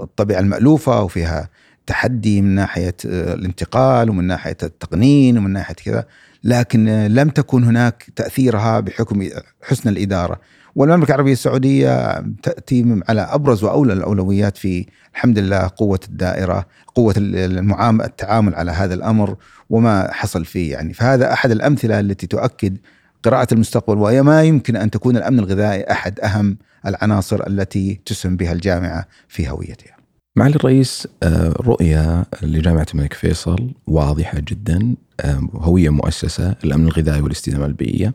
الطبيعة 0.00 0.40
المألوفة 0.40 1.02
وفيها 1.02 1.48
تحدي 1.86 2.42
من 2.42 2.54
ناحية 2.54 2.94
آه، 3.06 3.34
الانتقال 3.34 4.10
ومن 4.10 4.24
ناحية 4.24 4.56
التقنين 4.62 5.38
ومن 5.38 5.52
ناحية 5.52 5.74
كذا. 5.74 6.04
لكن 6.44 6.88
آه، 6.88 7.08
لم 7.08 7.28
تكن 7.28 7.64
هناك 7.64 8.06
تأثيرها 8.16 8.80
بحكم 8.80 9.28
حسن 9.62 9.88
الإدارة. 9.88 10.40
والمملكة 10.76 11.08
العربية 11.08 11.32
السعودية 11.32 12.20
تأتي 12.42 13.00
على 13.08 13.20
أبرز 13.20 13.64
وأولى 13.64 13.92
الأولويات 13.92 14.56
في 14.56 14.86
الحمد 15.14 15.38
لله 15.38 15.70
قوة 15.76 16.00
الدائرة، 16.08 16.66
قوة 16.94 17.14
التعامل 17.16 18.54
على 18.54 18.70
هذا 18.70 18.94
الأمر 18.94 19.36
وما 19.70 20.12
حصل 20.12 20.44
فيه 20.44 20.72
يعني. 20.72 20.92
فهذا 20.92 21.32
أحد 21.32 21.50
الأمثلة 21.50 22.00
التي 22.00 22.26
تؤكد 22.26 22.76
قراءة 23.22 23.54
المستقبل 23.54 23.96
وما 23.98 24.42
يمكن 24.42 24.76
أن 24.76 24.90
تكون 24.90 25.16
الأمن 25.16 25.38
الغذائي 25.38 25.90
أحد 25.90 26.20
أهم 26.20 26.56
العناصر 26.86 27.46
التي 27.46 28.00
تسهم 28.04 28.36
بها 28.36 28.52
الجامعة 28.52 29.06
في 29.28 29.50
هويتها. 29.50 30.00
معالي 30.36 30.56
الرئيس 30.56 31.08
آه، 31.22 31.48
رؤية 31.48 32.26
لجامعة 32.42 32.86
الملك 32.94 33.12
فيصل 33.12 33.70
واضحة 33.86 34.38
جدا 34.38 34.96
آه، 35.20 35.48
هوية 35.54 35.90
مؤسسة 35.90 36.56
الأمن 36.64 36.86
الغذائي 36.86 37.20
والاستدامة 37.20 37.66
البيئية 37.66 38.14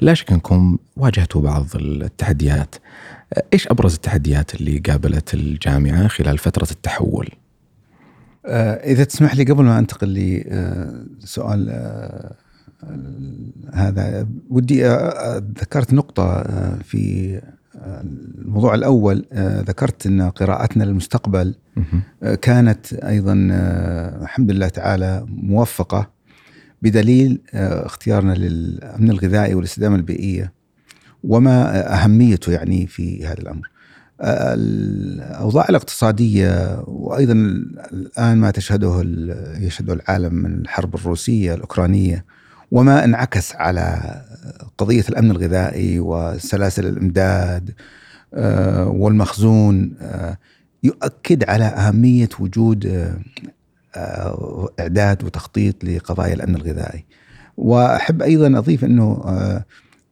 لا 0.00 0.14
شك 0.14 0.32
أنكم 0.32 0.78
واجهتوا 0.96 1.40
بعض 1.40 1.66
التحديات 1.74 2.74
آه، 3.34 3.42
إيش 3.52 3.68
أبرز 3.68 3.94
التحديات 3.94 4.54
اللي 4.54 4.78
قابلت 4.78 5.34
الجامعة 5.34 6.08
خلال 6.08 6.38
فترة 6.38 6.68
التحول؟ 6.70 7.28
إذا 8.84 9.04
تسمح 9.04 9.34
لي 9.34 9.44
قبل 9.44 9.64
ما 9.64 9.78
أنتقل 9.78 10.08
لسؤال 11.22 11.70
هذا 13.74 14.26
ودي 14.50 14.84
ذكرت 15.58 15.92
نقطة 15.92 16.42
في 16.82 17.40
الموضوع 17.80 18.74
الأول 18.74 19.26
آه، 19.32 19.60
ذكرت 19.60 20.06
إن 20.06 20.22
قراءتنا 20.22 20.84
للمستقبل 20.84 21.54
آه، 22.22 22.34
كانت 22.34 22.92
أيضا 22.92 23.48
آه، 23.52 24.22
الحمد 24.22 24.50
لله 24.50 24.68
تعالى 24.68 25.26
موفقة 25.28 26.10
بدليل 26.82 27.40
اختيارنا 27.54 28.32
للأمن 28.32 29.10
الغذائي 29.10 29.54
والاستدامة 29.54 29.96
البيئية 29.96 30.52
وما 31.24 31.86
أهميته 31.94 32.52
يعني 32.52 32.86
في 32.86 33.26
هذا 33.26 33.38
الأمر. 33.38 33.70
الأوضاع 34.22 35.66
الاقتصادية 35.68 36.80
وأيضا 36.86 37.32
الآن 37.92 38.38
ما 38.38 38.50
تشهده 38.50 39.02
يشهده 39.58 39.92
العالم 39.92 40.34
من 40.34 40.60
الحرب 40.60 40.94
الروسية 40.94 41.54
الأوكرانية 41.54 42.24
وما 42.70 43.04
انعكس 43.04 43.56
على 43.56 44.00
قضية 44.78 45.04
الأمن 45.08 45.30
الغذائي 45.30 46.00
وسلاسل 46.00 46.86
الإمداد 46.86 47.70
آه، 48.34 48.88
والمخزون 48.88 49.94
آه، 50.00 50.38
يؤكد 50.82 51.50
على 51.50 51.64
أهمية 51.64 52.28
وجود 52.40 52.86
آه، 53.96 54.68
إعداد 54.80 55.24
وتخطيط 55.24 55.84
لقضايا 55.84 56.34
الأمن 56.34 56.54
الغذائي. 56.54 57.04
وأحب 57.56 58.22
أيضا 58.22 58.58
أضيف 58.58 58.84
إنه 58.84 59.24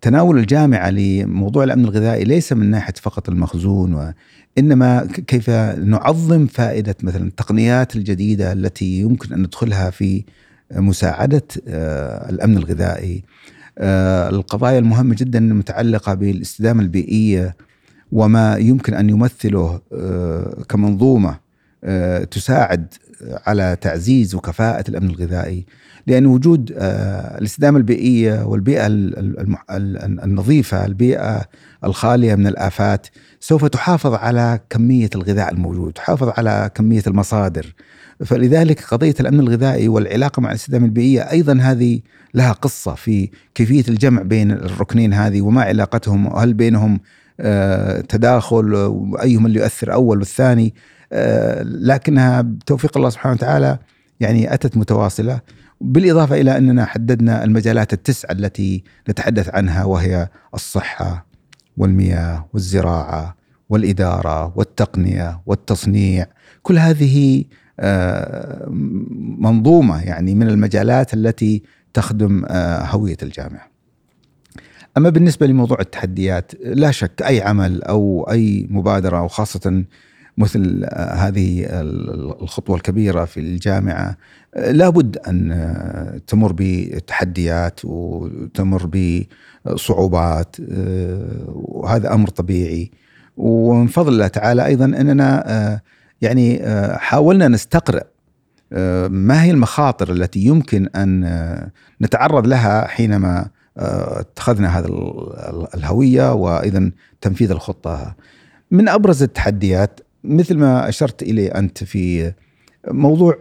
تناول 0.01 0.39
الجامعة 0.39 0.91
لموضوع 0.91 1.65
الأمن 1.65 1.85
الغذائي 1.85 2.25
ليس 2.25 2.53
من 2.53 2.71
ناحية 2.71 2.95
فقط 3.03 3.29
المخزون 3.29 4.15
وإنما 4.59 5.09
كيف 5.27 5.51
نعظم 5.51 6.47
فائدة 6.47 6.97
مثلا 7.03 7.27
التقنيات 7.27 7.97
الجديدة 7.97 8.53
التي 8.53 9.01
يمكن 9.01 9.35
أن 9.35 9.41
ندخلها 9.41 9.91
في 9.91 10.25
مساعدة 10.73 11.43
آه، 11.69 12.31
الأمن 12.31 12.57
الغذائي. 12.57 13.25
آه، 13.79 14.29
القضايا 14.29 14.79
المهمة 14.79 15.15
جدا 15.19 15.39
المتعلقه 15.39 16.15
بالاستدامة 16.15 16.83
البيئية 16.83 17.57
وما 18.13 18.57
يمكن 18.57 18.95
أن 18.95 19.11
يمثله 19.11 19.81
آه، 19.93 20.63
كمنظومة 20.69 21.49
تساعد 22.31 22.95
على 23.47 23.77
تعزيز 23.81 24.35
وكفاءة 24.35 24.85
الأمن 24.89 25.11
الغذائي. 25.11 25.67
لأن 26.07 26.27
وجود 26.27 26.73
الاستدامة 27.39 27.79
البيئية 27.79 28.45
والبيئة 28.45 28.87
النظيفة 30.25 30.87
البيئة 30.87 31.45
الخالية 31.85 32.35
من 32.35 32.47
الآفات 32.47 33.07
سوف 33.41 33.65
تحافظ 33.65 34.15
على 34.15 34.61
كمية 34.71 35.11
الغذاء 35.15 35.53
الموجود 35.53 35.93
تحافظ 35.93 36.29
على 36.29 36.71
كمية 36.75 37.03
المصادر. 37.07 37.75
فلذلك 38.25 38.85
قضية 38.85 39.15
الأمن 39.21 39.41
الغذائي 39.41 39.89
والعلاقة 39.89 40.41
مع 40.41 40.51
الاستدامه 40.51 40.87
البيئية 40.87 41.31
أيضا 41.31 41.59
هذه 41.63 42.01
لها 42.35 42.53
قصة 42.53 42.95
في 42.95 43.31
كيفية 43.55 43.85
الجمع 43.89 44.23
بين 44.23 44.51
الركنين 44.51 45.13
هذه 45.15 45.43
وما 45.43 45.63
علاقتهم 45.63 46.27
وهل 46.27 46.55
بينهم 46.55 47.01
آه، 47.41 48.01
تداخل 48.01 48.75
وأيهم 48.75 49.47
اللي 49.47 49.61
يؤثر 49.61 49.93
أول 49.93 50.19
والثاني. 50.19 50.75
آه، 51.13 51.63
لكنها 51.63 52.41
بتوفيق 52.41 52.97
الله 52.97 53.11
سبحانه 53.11 53.35
وتعالى 53.35 53.79
يعني 54.21 54.55
أتت 54.55 54.77
متواصلة. 54.77 55.41
بالإضافة 55.81 56.41
إلى 56.41 56.57
أننا 56.57 56.85
حددنا 56.85 57.45
المجالات 57.45 57.93
التسعة 57.93 58.33
التي 58.33 58.85
نتحدث 59.09 59.55
عنها 59.55 59.85
وهي 59.85 60.29
الصحة 60.55 61.27
والمياه 61.77 62.49
والزراعة 62.53 63.37
والإدارة 63.69 64.53
والتقنية 64.57 65.41
والتصنيع. 65.47 66.27
كل 66.63 66.79
هذه 66.79 67.45
منظومة 69.39 70.05
يعني 70.05 70.35
من 70.35 70.49
المجالات 70.49 71.15
التي 71.15 71.63
تخدم 71.95 72.45
آه، 72.49 72.85
هوية 72.85 73.17
الجامعة. 73.23 73.69
أما 74.97 75.09
بالنسبة 75.11 75.47
لموضوع 75.47 75.81
التحديات 75.81 76.53
لا 76.65 76.91
شك 76.91 77.23
أي 77.23 77.43
عمل 77.43 77.83
أو 77.83 78.29
أي 78.31 78.67
مبادرة 78.71 79.23
وخاصه 79.23 79.85
مثل 80.39 80.83
آه، 80.85 81.15
هذه 81.15 81.67
الخطوة 81.71 82.77
الكبيرة 82.77 83.25
في 83.25 83.41
الجامعة 83.41 84.17
لابد 84.57 85.17
أن 85.17 86.21
تمر 86.27 86.55
بتحديات 86.57 87.81
وتمر 87.85 88.91
بصعوبات 89.67 90.57
وهذا 91.47 92.15
أمر 92.15 92.29
طبيعي 92.29 92.91
ومن 93.37 93.87
فضل 93.87 94.13
الله 94.13 94.27
تعالى 94.27 94.67
أيضا 94.67 94.85
أننا 94.85 95.81
يعني 96.23 96.63
آه، 96.63 96.97
حاولنا 96.97 97.49
نستقرأ 97.49 98.03
آه، 98.73 99.09
ما 99.09 99.43
هي 99.43 99.51
المخاطر 99.51 100.13
التي 100.13 100.41
يمكن 100.41 100.89
أن 100.97 101.25
آه، 101.25 101.71
نتعرض 102.03 102.47
لها 102.47 102.87
حينما 102.87 103.49
اتخذنا 103.77 104.79
هذا 104.79 104.89
الهوية 105.75 106.33
وأيضا 106.33 106.91
تنفيذ 107.21 107.51
الخطة. 107.51 108.15
من 108.71 108.89
أبرز 108.89 109.23
التحديات 109.23 110.01
مثل 110.25 110.57
ما 110.57 110.89
أشرت 110.89 111.23
إليه 111.23 111.49
أنت 111.49 111.85
في 111.85 112.33
موضوع 112.89 113.37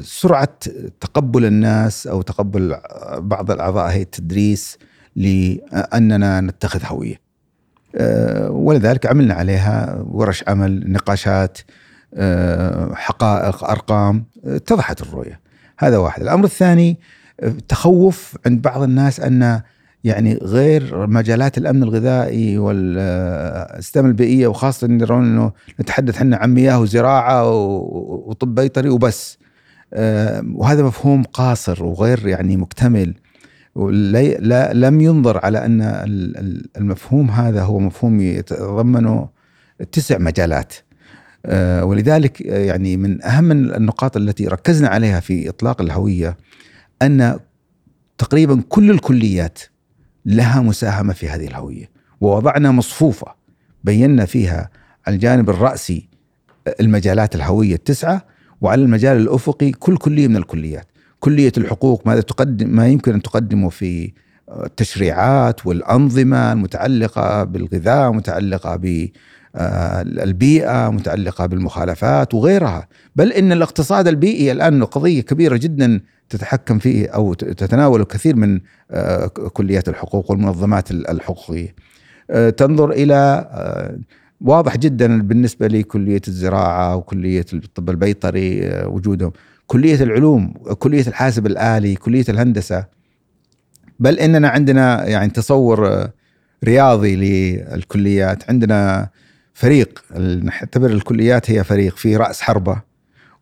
سرعة 0.00 0.58
تقبل 1.00 1.44
الناس 1.44 2.06
أو 2.06 2.22
تقبل 2.22 2.76
بعض 3.18 3.50
الأعضاء 3.50 3.90
هيئه 3.90 4.02
التدريس 4.02 4.78
لأننا 5.16 6.40
نتخذ 6.40 6.80
هوية. 6.84 7.20
ولذلك 8.48 9.06
عملنا 9.06 9.34
عليها 9.34 10.04
ورش 10.10 10.44
عمل 10.48 10.92
نقاشات 10.92 11.58
حقائق 12.94 13.64
أرقام 13.64 14.24
اتضحت 14.44 15.02
الرؤية. 15.02 15.40
هذا 15.78 15.98
واحد. 15.98 16.22
الأمر 16.22 16.44
الثاني 16.44 16.98
تخوف 17.68 18.36
عند 18.46 18.62
بعض 18.62 18.82
الناس 18.82 19.20
أن 19.20 19.60
يعني 20.04 20.38
غير 20.42 21.06
مجالات 21.06 21.58
الأمن 21.58 21.82
الغذائي 21.82 22.58
والاستدامه 22.58 24.08
البيئية 24.08 24.46
وخاصة 24.46 24.88
يرون 24.90 25.24
إنه 25.24 25.52
نتحدث 25.80 26.16
إحنا 26.16 26.36
عن 26.36 26.54
مياه 26.54 26.80
وزراعة 26.80 27.50
وطب 27.50 28.54
بيطري 28.54 28.88
وبس. 28.88 29.38
آه، 29.94 30.44
وهذا 30.54 30.82
مفهوم 30.82 31.22
قاصر 31.22 31.84
وغير 31.84 32.28
يعني 32.28 32.56
مكتمل. 32.56 33.14
لا 34.40 34.72
لم 34.72 35.00
ينظر 35.00 35.40
على 35.44 35.64
أن 35.64 35.82
المفهوم 36.76 37.30
هذا 37.30 37.62
هو 37.62 37.78
مفهوم 37.78 38.20
يتضمن 38.20 39.26
تسع 39.92 40.18
مجالات. 40.18 40.74
آه، 40.74 40.93
ولذلك 41.82 42.42
آه، 42.42 42.58
يعني 42.58 42.96
من 42.96 43.24
أهم 43.24 43.52
النقاط 43.52 44.16
التي 44.16 44.46
ركزنا 44.46 44.88
عليها 44.88 45.20
في 45.20 45.48
إطلاق 45.48 45.80
الهوية 45.80 46.36
أن 47.02 47.38
تقريبا 48.18 48.62
كل 48.68 48.90
الكليات 48.90 49.58
لها 50.26 50.60
مساهمة 50.60 51.12
في 51.12 51.28
هذه 51.28 51.46
الهوية 51.46 51.90
ووضعنا 52.20 52.70
مصفوفة 52.70 53.34
بينا 53.84 54.24
فيها 54.24 54.70
على 55.06 55.14
الجانب 55.14 55.50
الرأسي 55.50 56.08
المجالات 56.80 57.34
الهوية 57.34 57.74
التسعة 57.74 58.26
وعلى 58.60 58.82
المجال 58.82 59.16
الأفقي 59.16 59.70
كل 59.70 59.96
كلية 59.96 60.28
من 60.28 60.36
الكليات. 60.36 60.86
كلية 61.20 61.52
الحقوق 61.58 62.06
ماذا 62.06 62.20
تقدم 62.20 62.68
ما 62.68 62.88
يمكن 62.88 63.14
أن 63.14 63.22
تقدمه 63.22 63.68
في 63.68 64.12
التشريعات 64.48 65.66
والأنظمة 65.66 66.52
المتعلقة 66.52 67.44
بالغذاء 67.44 68.12
متعلقة 68.12 68.76
آه، 69.56 70.02
البيئة 70.02 70.90
متعلقة 70.90 71.46
بالمخالفات 71.46 72.34
وغيرها. 72.34 72.88
بل 73.16 73.32
إن 73.32 73.52
الاقتصاد 73.52 74.08
البيئي 74.08 74.52
الآن 74.52 74.84
قضية 74.84 75.20
كبيرة 75.20 75.56
جدا 75.56 76.00
تتحكم 76.28 76.78
فيه 76.78 77.08
أو 77.08 77.34
تتناول 77.34 78.04
كثير 78.04 78.36
من 78.36 78.60
آه، 78.90 79.26
كليات 79.26 79.88
الحقوق 79.88 80.30
والمنظمات 80.30 80.90
الحقوقية. 80.90 81.74
آه، 82.30 82.50
تنظر 82.50 82.90
إلى 82.90 83.48
واضح 84.40 84.76
جدا 84.76 85.22
بالنسبة 85.22 85.66
لكلية 85.66 86.20
الزراعة 86.28 86.96
وكلية 86.96 87.44
الطب 87.52 87.90
البيطري 87.90 88.70
وجودهم. 88.84 89.32
كلية 89.66 90.02
العلوم 90.02 90.52
كلية 90.78 91.06
الحاسب 91.06 91.46
الآلي 91.46 91.94
كلية 91.94 92.24
الهندسة. 92.28 92.84
بل 94.00 94.18
إننا 94.18 94.48
عندنا 94.48 95.06
يعني 95.06 95.30
تصور 95.30 96.08
رياضي 96.64 97.16
للكليات. 97.16 98.50
عندنا 98.50 99.08
فريق 99.54 100.04
نعتبر 100.42 100.90
الكليات 100.90 101.50
هي 101.50 101.64
فريق 101.64 101.96
في 101.96 102.16
رأس 102.16 102.40
حربة 102.40 102.82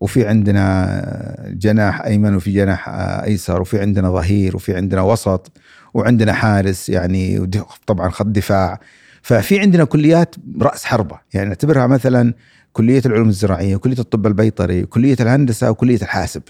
وفي 0.00 0.26
عندنا 0.26 1.46
جناح 1.48 2.00
أيمن 2.00 2.34
وفي 2.34 2.52
جناح 2.52 2.88
أيسر 3.24 3.60
وفي 3.60 3.80
عندنا 3.80 4.10
ظهير 4.10 4.56
وفي 4.56 4.76
عندنا 4.76 5.02
وسط 5.02 5.52
وعندنا 5.94 6.32
حارس 6.32 6.88
يعني 6.88 7.50
طبعا 7.86 8.10
خط 8.10 8.26
دفاع. 8.26 8.80
ففي 9.22 9.60
عندنا 9.60 9.84
كليات 9.84 10.34
رأس 10.62 10.84
حربة 10.84 11.18
يعني 11.34 11.48
نعتبرها 11.48 11.86
مثلا 11.86 12.34
كلية 12.72 13.02
العلوم 13.06 13.28
الزراعية 13.28 13.76
كلية 13.76 13.98
الطب 13.98 14.26
البيطري 14.26 14.86
كلية 14.86 15.16
الهندسة 15.20 15.70
وكلية 15.70 16.02
الحاسب. 16.02 16.42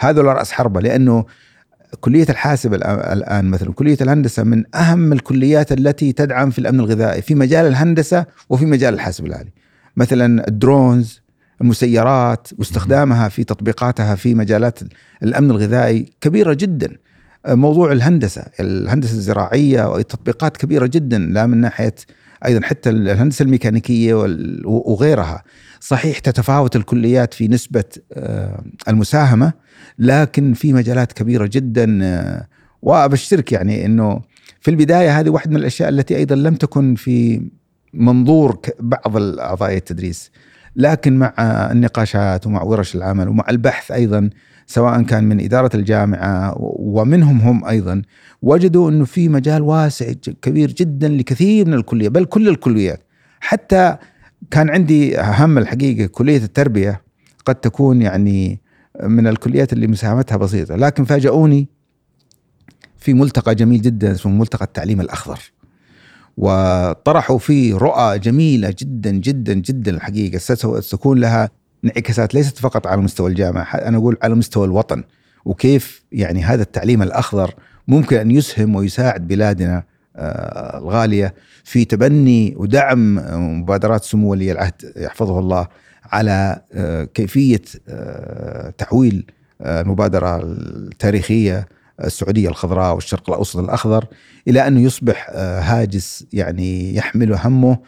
هذول 0.00 0.24
رأس 0.24 0.52
حربة 0.52 0.80
لأنه 0.80 1.24
كلية 2.00 2.26
الحاسب 2.30 2.74
الآن 2.74 3.44
مثلا 3.44 3.72
كلية 3.72 3.96
الهندسة 4.00 4.42
من 4.42 4.64
أهم 4.74 5.12
الكليات 5.12 5.72
التي 5.72 6.12
تدعم 6.12 6.50
في 6.50 6.58
الأمن 6.58 6.80
الغذائي 6.80 7.22
في 7.22 7.34
مجال 7.34 7.66
الهندسة 7.66 8.26
وفي 8.50 8.66
مجال 8.66 8.94
الحاسب 8.94 9.26
الآلي. 9.26 9.50
مثلا 9.96 10.48
الدرونز 10.48 11.20
المسيرات 11.60 12.48
واستخدامها 12.58 13.28
في 13.28 13.44
تطبيقاتها 13.44 14.14
في 14.14 14.34
مجالات 14.34 14.78
الأمن 15.22 15.50
الغذائي 15.50 16.12
كبيرة 16.20 16.54
جدا. 16.54 16.96
موضوع 17.48 17.92
الهندسة 17.92 18.44
الهندسة 18.60 19.12
الزراعية 19.12 19.92
وتطبيقات 19.92 20.56
كبيرة 20.56 20.86
جدا 20.86 21.18
لا 21.18 21.46
من 21.46 21.58
ناحية 21.58 21.94
أيضا 22.46 22.66
حتى 22.66 22.90
الهندسة 22.90 23.42
الميكانيكية 23.42 24.14
وغيرها. 24.64 25.42
صحيح 25.84 26.18
تتفاوت 26.18 26.76
الكليات 26.76 27.34
في 27.34 27.48
نسبة 27.48 27.84
آه، 28.12 28.64
المساهمة 28.88 29.52
لكن 29.98 30.54
في 30.54 30.72
مجالات 30.72 31.12
كبيرة 31.12 31.48
جدا 31.52 31.98
آه، 32.02 32.46
وأبشرك 32.82 33.52
يعني 33.52 33.86
إنه 33.86 34.20
في 34.60 34.70
البداية 34.70 35.20
هذه 35.20 35.30
واحدة 35.30 35.50
من 35.50 35.56
الأشياء 35.56 35.88
التي 35.88 36.16
أيضا 36.16 36.34
لم 36.34 36.54
تكن 36.54 36.94
في 36.94 37.42
منظور 37.94 38.58
بعض 38.80 39.16
اعضاء 39.16 39.76
التدريس. 39.76 40.30
لكن 40.76 41.18
مع 41.18 41.34
النقاشات 41.72 42.46
ومع 42.46 42.62
ورش 42.62 42.94
العمل 42.94 43.28
ومع 43.28 43.44
البحث 43.50 43.90
أيضا 43.90 44.30
سواء 44.66 45.02
كان 45.02 45.24
من 45.24 45.40
إدارة 45.40 45.76
الجامعة 45.76 46.54
ومنهم 46.60 47.40
هم 47.40 47.64
أيضا 47.64 48.02
وجدوا 48.42 48.90
إنه 48.90 49.04
في 49.04 49.28
مجال 49.28 49.62
واسع 49.62 50.12
كبير 50.42 50.72
جدا 50.72 51.08
لكثير 51.08 51.66
من 51.66 51.74
الكلية 51.74 52.08
بل 52.08 52.24
كل 52.24 52.48
الكليات. 52.48 53.00
حتى 53.40 53.96
كان 54.50 54.70
عندي 54.70 55.16
هم 55.18 55.58
الحقيقة 55.58 56.06
كلية 56.06 56.36
التربية 56.36 57.02
قد 57.44 57.54
تكون 57.54 58.02
يعني 58.02 58.60
من 59.02 59.26
الكليات 59.26 59.72
اللي 59.72 59.86
مساهمتها 59.86 60.36
بسيطة 60.36 60.76
لكن 60.76 61.04
فاجئوني 61.04 61.68
في 62.98 63.14
ملتقى 63.14 63.54
جميل 63.54 63.82
جدا 63.82 64.12
اسمه 64.12 64.32
ملتقى 64.32 64.64
التعليم 64.64 65.00
الأخضر 65.00 65.40
وطرحوا 66.36 67.38
فيه 67.38 67.76
رؤى 67.76 68.18
جميلة 68.18 68.74
جدا 68.78 69.10
جدا 69.10 69.54
جدا 69.54 69.90
الحقيقة 69.90 70.38
ستكون 70.80 71.18
لها 71.18 71.50
انعكاسات 71.84 72.34
ليست 72.34 72.58
فقط 72.58 72.86
على 72.86 73.00
مستوى 73.00 73.30
الجامعة 73.30 73.74
أنا 73.74 73.96
أقول 73.96 74.16
على 74.22 74.34
مستوى 74.34 74.66
الوطن 74.66 75.04
وكيف 75.44 76.04
يعني 76.12 76.42
هذا 76.42 76.62
التعليم 76.62 77.02
الأخضر 77.02 77.54
ممكن 77.88 78.16
أن 78.16 78.30
يسهم 78.30 78.74
ويساعد 78.74 79.28
بلادنا 79.28 79.84
الغالية 80.16 81.34
في 81.64 81.84
تبني 81.84 82.54
ودعم 82.56 83.14
مبادرات 83.60 84.04
سمو 84.04 84.30
ولي 84.30 84.52
العهد 84.52 84.92
يحفظه 84.96 85.38
الله 85.38 85.68
على 86.12 86.60
آه، 86.72 87.04
كيفية 87.04 87.62
آه، 87.88 88.70
تحويل 88.70 89.26
المبادرة 89.60 90.40
التاريخية 90.42 91.68
السعودية 92.04 92.48
الخضراء 92.48 92.94
والشرق 92.94 93.30
الأوسط 93.30 93.56
الأخضر 93.56 94.06
إلى 94.48 94.66
انه 94.66 94.80
يصبح 94.80 95.30
هاجس 95.36 96.26
يعني 96.32 96.94
يحمل 96.96 97.34
همه 97.34 97.78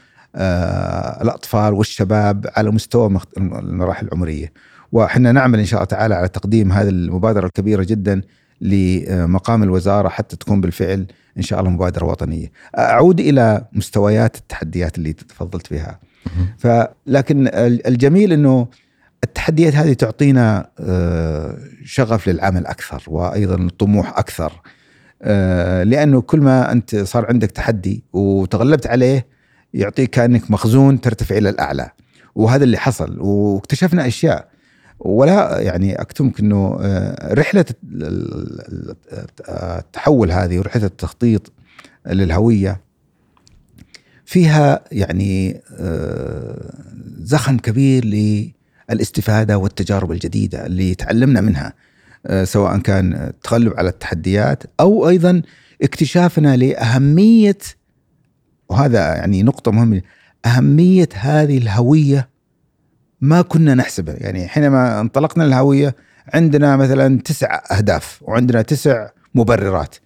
الأطفال 1.22 1.72
والشباب 1.72 2.46
على 2.56 2.70
مستوى 2.70 3.20
المراحل 3.38 4.06
العمرية. 4.06 4.52
وحنا 4.92 5.32
نعمل 5.32 5.58
إن 5.58 5.64
شاء 5.64 5.78
الله 5.80 5.88
تعالى 5.88 6.14
على 6.14 6.28
تقديم 6.28 6.72
هذه 6.72 6.88
المبادرة 6.88 7.46
الكبيرة 7.46 7.82
جدا 7.82 8.22
لمقام 8.60 9.62
الوزارة 9.62 10.08
حتى 10.08 10.36
تكون 10.36 10.60
بالفعل 10.60 11.06
إن 11.36 11.42
شاء 11.42 11.60
الله 11.60 11.70
مبادرة 11.70 12.06
وطنية. 12.06 12.52
أعود 12.78 13.20
إلى 13.20 13.64
مستويات 13.72 14.36
التحديات 14.36 14.98
اللي 14.98 15.12
تفضلت 15.12 15.72
بها. 15.72 16.00
فلكن 16.58 17.50
الجميل 17.86 18.32
إنه 18.32 18.68
التحديات 19.24 19.74
هذه 19.74 19.92
تعطينا 19.92 20.70
آه، 20.80 21.58
شغف 21.84 22.28
للعمل 22.28 22.66
أكثر 22.66 23.02
وأيضا 23.06 23.68
طموح 23.78 24.18
أكثر. 24.18 24.52
آه، 25.22 25.82
لأنه 25.82 26.20
كل 26.20 26.40
ما 26.40 26.72
أنت 26.72 26.96
صار 26.96 27.26
عندك 27.26 27.50
تحدي 27.50 28.04
وتغلبت 28.12 28.86
عليه 28.86 29.26
يعطيك 29.74 30.10
كأنك 30.10 30.50
مخزون 30.50 31.00
ترتفع 31.00 31.36
إلى 31.36 31.48
الأعلى. 31.48 31.90
وهذا 32.34 32.64
اللي 32.64 32.78
حصل 32.78 33.20
واكتشفنا 33.20 34.06
أشياء 34.06 34.48
ولا 34.98 35.60
يعني 35.60 36.00
أكتمك 36.00 36.40
إنه 36.40 36.78
آه، 36.80 37.34
رحلة 37.34 37.64
التحول 39.48 40.32
هذه 40.32 40.58
ورحلة 40.58 40.86
التخطيط 40.86 41.52
للهوية 42.06 42.80
فيها 44.24 44.84
يعني 44.92 45.60
آه، 45.78 46.74
زخم 47.18 47.58
كبير 47.58 48.04
للاستفادة 48.88 49.58
والتجارب 49.58 50.12
الجديدة 50.12 50.66
اللي 50.66 50.94
تعلمنا 50.94 51.40
منها 51.40 51.72
آه، 52.26 52.44
سواء 52.44 52.78
كان 52.78 53.12
التغلب 53.14 53.74
على 53.76 53.88
التحديات 53.88 54.62
أو 54.80 55.08
أيضا 55.08 55.42
اكتشافنا 55.82 56.56
لأهمية 56.56 57.58
وهذا 58.68 58.98
يعني 58.98 59.42
نقطة 59.42 59.70
مهمة 59.70 60.02
أهمية 60.46 61.08
هذه 61.14 61.58
الهوية 61.58 62.28
ما 63.20 63.42
كنا 63.42 63.74
نحسبه. 63.74 64.12
يعني 64.12 64.48
حينما 64.48 65.00
انطلقنا 65.00 65.44
الهوية 65.44 65.96
عندنا 66.34 66.76
مثلا 66.76 67.20
تسع 67.20 67.62
أهداف 67.70 68.22
وعندنا 68.22 68.62
تسع 68.62 69.08
مبررات. 69.34 69.96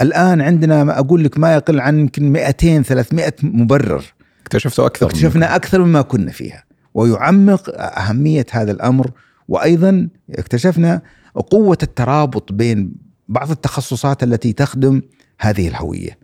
الآن 0.00 0.40
عندنا 0.40 0.84
ما 0.84 0.98
أقول 0.98 1.24
لك 1.24 1.38
ما 1.38 1.54
يقل 1.54 1.80
عن 1.80 1.98
يمكن 1.98 2.32
200 2.32 2.82
300 2.82 3.32
مبرر. 3.42 4.04
اكتشفتوا 4.42 4.86
أكثر 4.86 5.06
اكتشفنا 5.06 5.56
أكثر 5.56 5.84
مما 5.84 6.02
كنا 6.02 6.32
فيها. 6.32 6.64
ويعمق 6.94 7.70
أهمية 7.78 8.46
هذا 8.50 8.72
الأمر. 8.72 9.10
وأيضا 9.48 10.08
اكتشفنا 10.30 11.02
قوة 11.34 11.78
الترابط 11.82 12.52
بين 12.52 12.94
بعض 13.28 13.50
التخصصات 13.50 14.22
التي 14.22 14.52
تخدم 14.52 15.02
هذه 15.40 15.68
الهوية. 15.68 16.18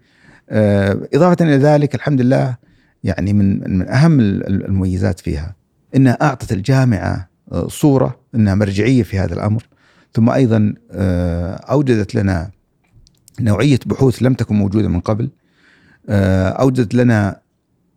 آه، 0.50 1.08
إضافة 1.14 1.44
إلى 1.44 1.56
ذلك 1.56 1.94
الحمد 1.94 2.20
لله 2.20 2.56
يعني 3.04 3.32
من 3.32 3.78
من 3.78 3.88
أهم 3.88 4.20
المميزات 4.20 5.20
فيها. 5.20 5.61
انها 5.96 6.18
أعطت 6.22 6.52
الجامعة 6.52 7.28
آه، 7.52 7.68
صورة 7.68 8.20
إنها 8.34 8.54
مرجعية 8.54 9.02
في 9.02 9.18
هذا 9.18 9.34
الأمر. 9.34 9.66
ثم 10.14 10.30
أيضا 10.30 10.74
آه، 10.90 11.54
أوجدت 11.54 12.14
لنا 12.14 12.50
نوعية 13.40 13.78
بحوث 13.86 14.22
لم 14.22 14.34
تكن 14.34 14.54
موجودة 14.54 14.88
من 14.88 15.00
قبل. 15.00 15.30
آه، 16.08 16.48
أوجدت 16.48 16.94
لنا 16.94 17.40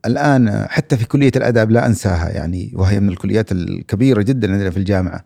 الآن 0.06 0.66
حتى 0.70 0.98
في 0.98 1.06
كلية 1.06 1.32
الأداب 1.36 1.72
لا 1.72 1.86
أنساها 1.86 2.30
يعني 2.30 2.72
وهي 2.76 3.00
من 3.00 3.10
الكليات 3.10 3.52
الكبيرة 3.52 4.22
جدا 4.22 4.54
عندنا 4.54 4.70
في 4.70 4.78
الجامعة. 4.78 5.26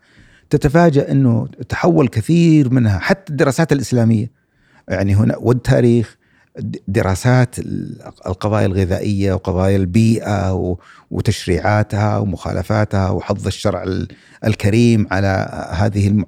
تتفاجأ 0.50 1.12
إنه 1.12 1.48
تحول 1.68 2.08
كثير 2.08 2.74
منها 2.74 2.98
حتى 2.98 3.30
الدراسات 3.32 3.72
الإسلامية. 3.72 4.30
يعني 4.88 5.14
هنا 5.14 5.36
والتاريخ 5.36 6.16
دراسات 6.88 7.58
القضايا 8.26 8.66
الغذائية 8.66 9.32
وقضايا 9.32 9.76
البيئة 9.76 10.52
وتشريعاتها 11.10 12.18
ومخالفاتها 12.18 13.10
وحظ 13.10 13.46
الشرع 13.46 13.84
الكريم 14.44 15.06
على 15.10 15.68
هذه 15.72 16.24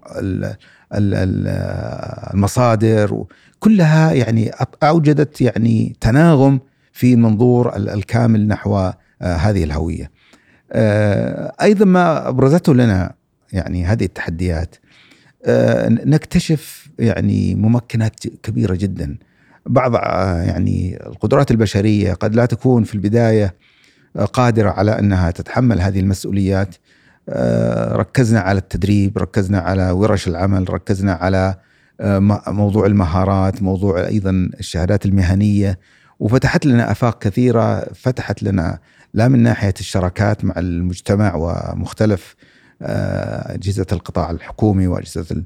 المصادر 2.35 3.25
كلها 3.61 4.13
يعني 4.13 4.51
أوجدت 4.83 5.41
يعني 5.41 5.97
تناغم 6.01 6.61
في 6.93 7.13
المنظور 7.13 7.77
الكامل 7.77 8.49
نحو 8.49 8.77
آه، 8.77 8.95
هذه 9.23 9.65
الهوية. 9.65 10.11
آه، 10.73 11.53
أيضا 11.63 11.85
ما 11.85 12.29
أبرزته 12.29 12.75
لنا 12.75 13.15
يعني 13.53 13.85
هذه 13.85 14.05
التحديات 14.05 14.77
آه، 15.45 15.89
نكتشف 15.89 16.89
يعني 16.99 17.55
ممكنات 17.55 18.27
كبيرة 18.43 18.75
جدا 18.75 19.17
بعض 19.67 19.95
آه، 19.97 20.43
يعني 20.43 20.99
القدرات 21.07 21.51
البشرية 21.51 22.13
قد 22.13 22.35
لا 22.35 22.47
تكون 22.47 22.85
في 22.85 22.95
البداية 22.95 23.55
آه، 24.17 24.25
قادرة 24.25 24.71
على 24.71 24.99
أنها 24.99 25.31
تتحمل 25.31 25.81
هذه 25.81 26.01
المسؤوليات. 26.01 26.75
آه، 27.29 27.97
ركزنا 27.97 28.41
على 28.41 28.59
التدريب 28.59 29.19
ركزنا 29.19 29.59
على 29.59 29.91
ورش 29.91 30.29
العمل 30.29 30.75
ركزنا 30.75 31.13
على 31.13 31.55
موضوع 32.49 32.87
المهارات 32.87 33.63
موضوع 33.63 34.07
أيضا 34.07 34.31
الشهادات 34.61 35.07
المهنية. 35.07 35.79
وفتحت 36.21 36.67
لنا 36.67 36.91
آفاق 36.91 37.23
كثيرة 37.23 37.81
فتحت 37.81 38.43
لنا 38.43 38.79
لا 39.15 39.29
من 39.29 39.43
ناحية 39.43 39.75
الشراكات 39.81 40.45
مع 40.45 40.55
المجتمع 40.59 41.35
ومختلف 41.35 42.37
أجهزة 42.81 43.87
القطاع 43.93 44.31
الحكومي 44.31 44.87
وأجهزة 44.87 45.43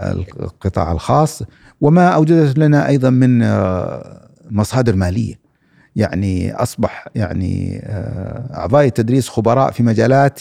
القطاع 0.00 0.92
الخاص 0.92 1.42
وما 1.80 2.08
أوجدت 2.08 2.58
لنا 2.58 2.88
أيضا 2.88 3.10
من 3.10 3.42
آه، 3.42 4.28
مصادر 4.50 4.96
مالية. 4.96 5.48
يعني 5.96 6.54
أصبح 6.54 7.08
يعني 7.14 7.80
آه، 7.84 8.50
أعضاء 8.54 8.86
التدريس 8.86 9.28
خبراء 9.28 9.70
في 9.70 9.82
مجالات 9.82 10.40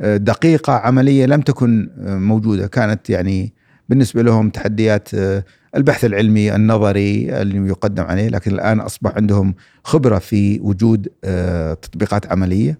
آه، 0.00 0.16
دقيقة 0.16 0.72
عملية 0.72 1.26
لم 1.26 1.40
تكن 1.40 1.90
موجودة. 1.98 2.66
كانت 2.66 3.10
يعني 3.10 3.52
بالنسبة 3.88 4.22
لهم 4.22 4.50
تحديات 4.50 5.08
البحث 5.76 6.04
العلمي 6.04 6.54
النظري 6.54 7.42
اللي 7.42 7.68
يقدم 7.68 8.04
عليه 8.04 8.28
لكن 8.28 8.50
الآن 8.54 8.80
أصبح 8.80 9.16
عندهم 9.16 9.54
خبرة 9.84 10.18
في 10.18 10.60
وجود 10.60 11.08
تطبيقات 11.82 12.32
عملية. 12.32 12.78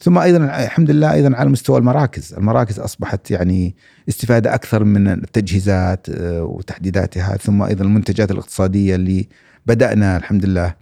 ثم 0.00 0.18
أيضا 0.18 0.64
الحمد 0.64 0.90
لله 0.90 1.12
أيضا 1.12 1.36
على 1.36 1.50
مستوى 1.50 1.78
المراكز، 1.78 2.34
المراكز 2.34 2.80
أصبحت 2.80 3.30
يعني 3.30 3.76
استفادة 4.08 4.54
أكثر 4.54 4.84
من 4.84 5.08
التجهيزات 5.08 6.06
آه، 6.10 6.42
وتحديداتها 6.42 7.36
ثم 7.36 7.62
أيضا 7.62 7.84
المنتجات 7.84 8.30
الاقتصادية 8.30 8.94
اللي 8.94 9.28
بدأنا 9.66 10.16
الحمد 10.16 10.44
لله 10.44 10.74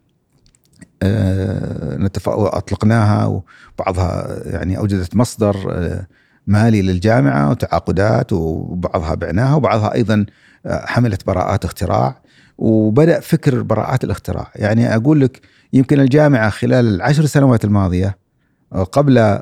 آه، 1.02 2.10
أطلقناها 2.26 3.26
وبعضها 3.26 4.38
يعني 4.46 4.78
أوجدت 4.78 5.16
مصدر 5.16 5.56
آه، 5.70 6.06
مالي 6.46 6.82
للجامعة 6.82 7.50
وتعاقدات 7.50 8.32
وبعضها 8.32 9.14
بعناها 9.14 9.54
وبعضها 9.54 9.94
أيضا 9.94 10.26
حملت 10.66 11.26
براءات 11.26 11.64
اختراع 11.64 12.22
وبدأ 12.58 13.20
فكر 13.20 13.62
براءات 13.62 14.04
الاختراع، 14.04 14.52
يعني 14.56 14.94
أقول 14.96 15.20
لك 15.20 15.40
يمكن 15.72 16.00
الجامعة 16.00 16.50
خلال 16.50 16.94
العشر 16.94 17.26
سنوات 17.26 17.64
الماضية 17.64 18.23
قبل 18.72 19.40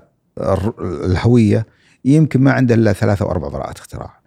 الهوية 0.80 1.66
يمكن 2.04 2.40
ما 2.40 2.52
عنده 2.52 2.74
إلا 2.74 2.92
ثلاثة 2.92 3.24
أو 3.24 3.30
أربع 3.30 3.48
براءات 3.48 3.78
اختراع. 3.78 4.20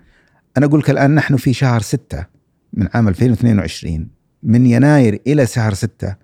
أنا 0.58 0.66
أقول 0.66 0.80
لك 0.80 0.90
الآن 0.90 1.16
نحن 1.16 1.36
في 1.36 1.54
شهر 1.54 1.82
ستة 1.82 2.26
من 2.74 2.88
عام 2.94 3.08
2022 3.08 4.08
من 4.44 4.66
يناير 4.66 5.22
إلى 5.28 5.46
شهر 5.46 5.74
ستة 5.74 6.16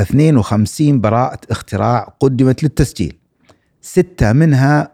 52 0.00 1.00
براءة 1.00 1.40
اختراع 1.50 2.16
قدمت 2.20 2.62
للتسجيل. 2.62 3.18
ستة 3.80 4.32
منها 4.32 4.92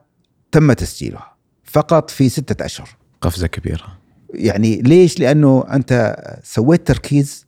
تم 0.53 0.73
تسجيلها 0.73 1.37
فقط 1.65 2.11
في 2.11 2.29
ستة 2.29 2.65
أشهر. 2.65 2.89
قفزة 3.21 3.47
كبيرة. 3.47 3.99
يعني 4.35 4.83
ليش؟ 4.83 5.21
لأنه 5.21 5.65
أنت 5.73 6.17
سويت 6.43 6.87
تركيز 6.87 7.47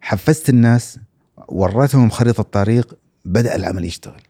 حفزت 0.00 0.48
الناس 0.48 0.98
وريتهم 1.48 2.10
خريطة 2.10 2.42
طريق 2.42 2.98
بدأ 3.24 3.56
العمل 3.56 3.84
يشتغل. 3.84 4.20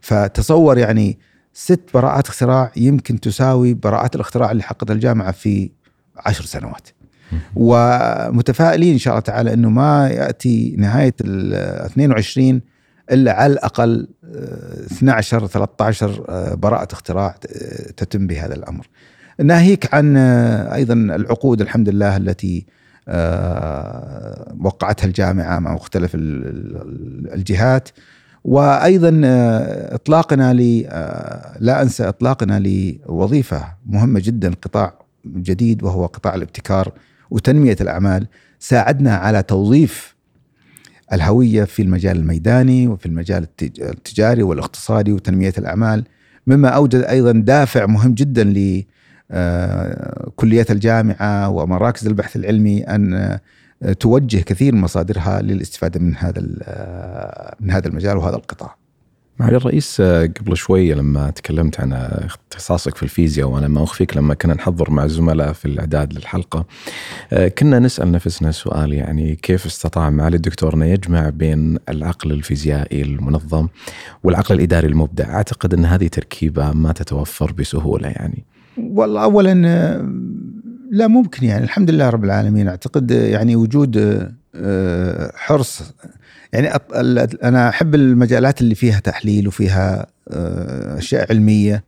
فتصور 0.00 0.78
يعني 0.78 1.18
ست 1.52 1.80
براءات 1.94 2.28
اختراع 2.28 2.72
يمكن 2.76 3.20
تساوي 3.20 3.74
براءات 3.74 4.14
الاختراع 4.14 4.50
اللي 4.50 4.62
حققتها 4.62 4.94
الجامعة 4.94 5.32
في 5.32 5.70
عشر 6.16 6.44
سنوات. 6.44 6.88
ومتفائلين 7.56 8.92
إن 8.92 8.98
شاء 8.98 9.14
الله 9.14 9.22
تعالى 9.22 9.52
إنه 9.54 9.70
ما 9.70 10.08
يأتي 10.08 10.74
نهاية 10.78 11.14
ال 11.20 11.54
22 11.54 12.60
إلا 13.12 13.32
على 13.32 13.52
الأقل 13.52 14.08
12 14.92 15.46
13 15.46 16.56
براءة 16.56 16.92
اختراع 16.92 17.34
تتم 17.96 18.26
بهذا 18.26 18.54
الأمر. 18.54 18.88
ناهيك 19.42 19.94
عن 19.94 20.16
أيضا 20.16 20.94
العقود 20.94 21.60
الحمد 21.60 21.88
لله 21.88 22.16
التي 22.16 22.66
آه، 23.08 24.54
وقعتها 24.60 25.06
الجامعة 25.06 25.58
مع 25.58 25.72
مختلف 25.74 26.10
الجهات. 27.34 27.88
وأيضا 28.44 29.20
آه، 29.24 29.94
إطلاقنا 29.94 30.54
ل 30.54 30.84
آه، 30.88 31.56
لا 31.60 31.82
أنسى 31.82 32.08
إطلاقنا 32.08 32.58
لوظيفة 32.58 33.64
مهمة 33.86 34.20
جدا 34.20 34.52
قطاع 34.62 34.94
جديد 35.26 35.82
وهو 35.82 36.06
قطاع 36.06 36.34
الابتكار 36.34 36.92
وتنمية 37.30 37.76
الأعمال. 37.80 38.26
ساعدنا 38.58 39.16
على 39.16 39.42
توظيف 39.42 40.16
الهوية 41.12 41.64
في 41.64 41.82
المجال 41.82 42.16
الميداني 42.16 42.88
وفي 42.88 43.06
المجال 43.06 43.46
التجاري 43.62 44.42
والاقتصادي 44.42 45.12
وتنمية 45.12 45.52
الأعمال. 45.58 46.04
مما 46.46 46.68
أوجد 46.68 47.02
أيضا 47.02 47.32
دافع 47.32 47.86
مهم 47.86 48.14
جدا 48.14 48.44
ل 48.44 48.84
كليات 50.36 50.70
الجامعة 50.70 51.48
ومراكز 51.48 52.06
البحث 52.06 52.36
العلمي 52.36 52.82
أن 52.82 53.14
آه، 53.14 53.40
توجه 54.00 54.38
كثير 54.38 54.74
من 54.74 54.80
مصادرها 54.80 55.42
للاستفادة 55.42 56.00
من 56.00 56.16
هذا 56.16 56.42
آه، 56.62 57.56
من 57.60 57.70
هذا 57.70 57.88
المجال 57.88 58.16
وهذا 58.16 58.36
القطاع. 58.36 58.76
معالي 59.40 59.56
الرئيس 59.56 60.00
آه، 60.00 60.26
قبل 60.26 60.56
شوي 60.56 60.94
لما 60.94 61.30
تكلمت 61.30 61.80
عن 61.80 61.92
اختصاصك 61.92 62.96
في 62.96 63.02
الفيزياء 63.02 63.48
وأنا 63.48 63.68
ما 63.68 63.82
أخفيك 63.84 64.16
لما 64.16 64.34
كنا 64.34 64.54
نحضر 64.54 64.90
مع 64.90 65.04
الزملاء 65.04 65.52
في 65.52 65.64
الأعداد 65.64 66.12
للحلقة 66.12 66.64
كنا 67.58 67.78
نسأل 67.78 68.12
نفسنا 68.12 68.50
سؤال 68.50 68.92
يعني 68.92 69.36
كيف 69.36 69.66
استطاع 69.66 70.10
معالي 70.10 70.36
الدكتور 70.36 70.74
انه 70.74 70.84
يجمع 70.84 71.28
بين 71.28 71.78
العقل 71.88 72.32
الفيزيائي 72.32 73.02
المنظم 73.02 73.68
والعقل 74.22 74.54
الإداري 74.54 74.86
المبدع، 74.88 75.34
أعتقد 75.34 75.74
أن 75.74 75.84
هذه 75.84 76.06
تركيبة 76.06 76.72
ما 76.72 76.92
تتوفر 76.92 77.52
بسهولة 77.52 78.08
يعني. 78.08 78.44
والله 78.78 79.22
اولا 79.22 79.52
لا 80.92 81.06
ممكن 81.08 81.46
يعني. 81.46 81.64
الحمد 81.64 81.90
لله 81.90 82.08
رب 82.10 82.24
العالمين. 82.24 82.68
أعتقد 82.68 83.10
يعني 83.10 83.56
وجود 83.56 83.96
آه، 84.54 85.32
حرص. 85.34 85.82
يعني 86.52 86.68
أنا 87.44 87.68
أحب 87.68 87.94
المجالات 87.94 88.60
اللي 88.60 88.74
فيها 88.74 89.00
تحليل 89.00 89.48
وفيها 89.48 90.06
آه، 90.28 90.98
أشياء 90.98 91.26
علمية. 91.30 91.84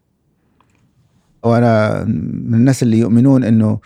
وأنا 1.43 2.05
من 2.45 2.55
الناس 2.55 2.83
اللي 2.83 2.99
يؤمنون 2.99 3.45
إنه 3.45 3.79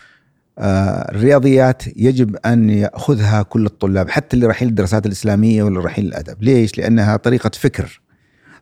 آه، 0.59 1.11
الرياضيات 1.11 1.83
يجب 1.97 2.37
أن 2.37 2.71
يأخذها 2.71 3.43
كل 3.43 3.67
الطلاب 3.67 4.11
حتى 4.11 4.37
اللي 4.37 4.47
رايحين 4.47 4.69
الدراسات 4.69 5.07
الإسلامية 5.07 5.63
ولا 5.63 5.81
رايحين 5.81 6.05
الادب، 6.05 6.43
ليش؟ 6.43 6.79
لأنها 6.79 7.17
طريقة 7.17 7.51
فكر 7.55 8.01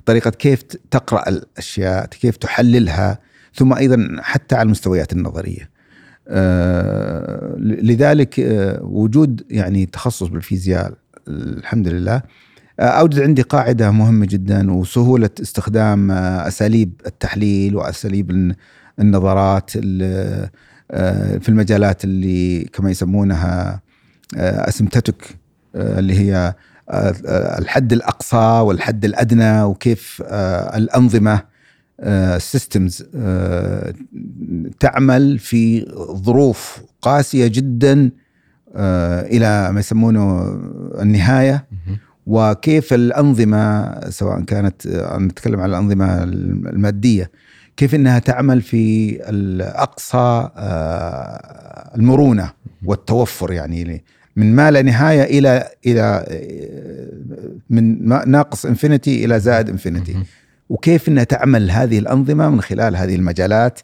طريقة 0.06 0.30
كيف 0.30 0.62
تقرأ 0.90 1.28
الأشياء، 1.28 2.06
كيف 2.06 2.36
تحللها، 2.36 3.18
ثم 3.54 3.72
أيضا 3.72 4.16
حتى 4.20 4.54
على 4.54 4.66
المستويات 4.66 5.12
النظرية. 5.12 5.75
آه، 6.28 7.56
لذلك 7.58 8.40
آه، 8.40 8.80
وجود 8.82 9.44
يعني 9.50 9.86
تخصص 9.86 10.26
بالفيزياء 10.26 10.92
الحمد 11.28 11.88
لله. 11.88 12.22
آه، 12.80 12.82
أوجد 12.82 13.20
عندي 13.20 13.42
قاعدة 13.42 13.90
مهمة 13.90 14.26
جدا 14.26 14.72
وسهولة 14.72 15.30
استخدام 15.42 16.10
أساليب 16.10 16.92
التحليل 17.06 17.76
وأساليب 17.76 18.54
النظرات 19.00 19.70
في 21.40 21.48
المجالات 21.48 22.04
اللي 22.04 22.64
كما 22.64 22.90
يسمونها 22.90 23.80
أسمتتك 24.36 25.36
اللي 25.74 26.18
هي 26.18 26.54
الحد 27.58 27.92
الأقصى 27.92 28.36
والحد 28.36 29.04
الأدنى 29.04 29.62
وكيف 29.62 30.22
الأنظمة. 30.74 31.55
سيستمز 32.38 33.02
uh, 33.02 33.06
uh, 33.06 34.74
تعمل 34.80 35.38
في 35.38 35.86
ظروف 36.12 36.80
قاسية 37.02 37.46
جدا 37.46 38.10
uh, 38.10 38.72
إلى 39.32 39.72
ما 39.72 39.80
يسمونه 39.80 40.42
النهاية. 41.00 41.66
وكيف 42.26 42.92
الأنظمة 42.94 43.94
سواء 44.10 44.40
كانت 44.40 44.86
نتكلم 45.18 45.60
على 45.60 45.70
الأنظمة 45.70 46.22
المادية 46.22 47.30
كيف 47.76 47.94
إنها 47.94 48.18
تعمل 48.18 48.62
في 48.62 49.16
الأقصى 49.30 50.48
المرونة 51.96 52.50
والتوفر 52.84 53.52
يعني 53.52 54.04
من 54.36 54.54
ما 54.54 54.70
لا 54.70 54.82
نهاية 54.82 55.38
إلى 55.38 55.68
إلى 55.86 56.26
من 57.70 58.08
ناقص 58.30 58.66
infinity 58.66 59.24
إلى 59.24 59.40
زائد 59.40 59.68
انفينيتي 59.68 60.16
وكيف 60.68 61.08
إنها 61.08 61.24
تعمل 61.24 61.70
هذه 61.70 61.98
الأنظمة 61.98 62.50
من 62.50 62.60
خلال 62.60 62.96
هذه 62.96 63.14
المجالات. 63.14 63.80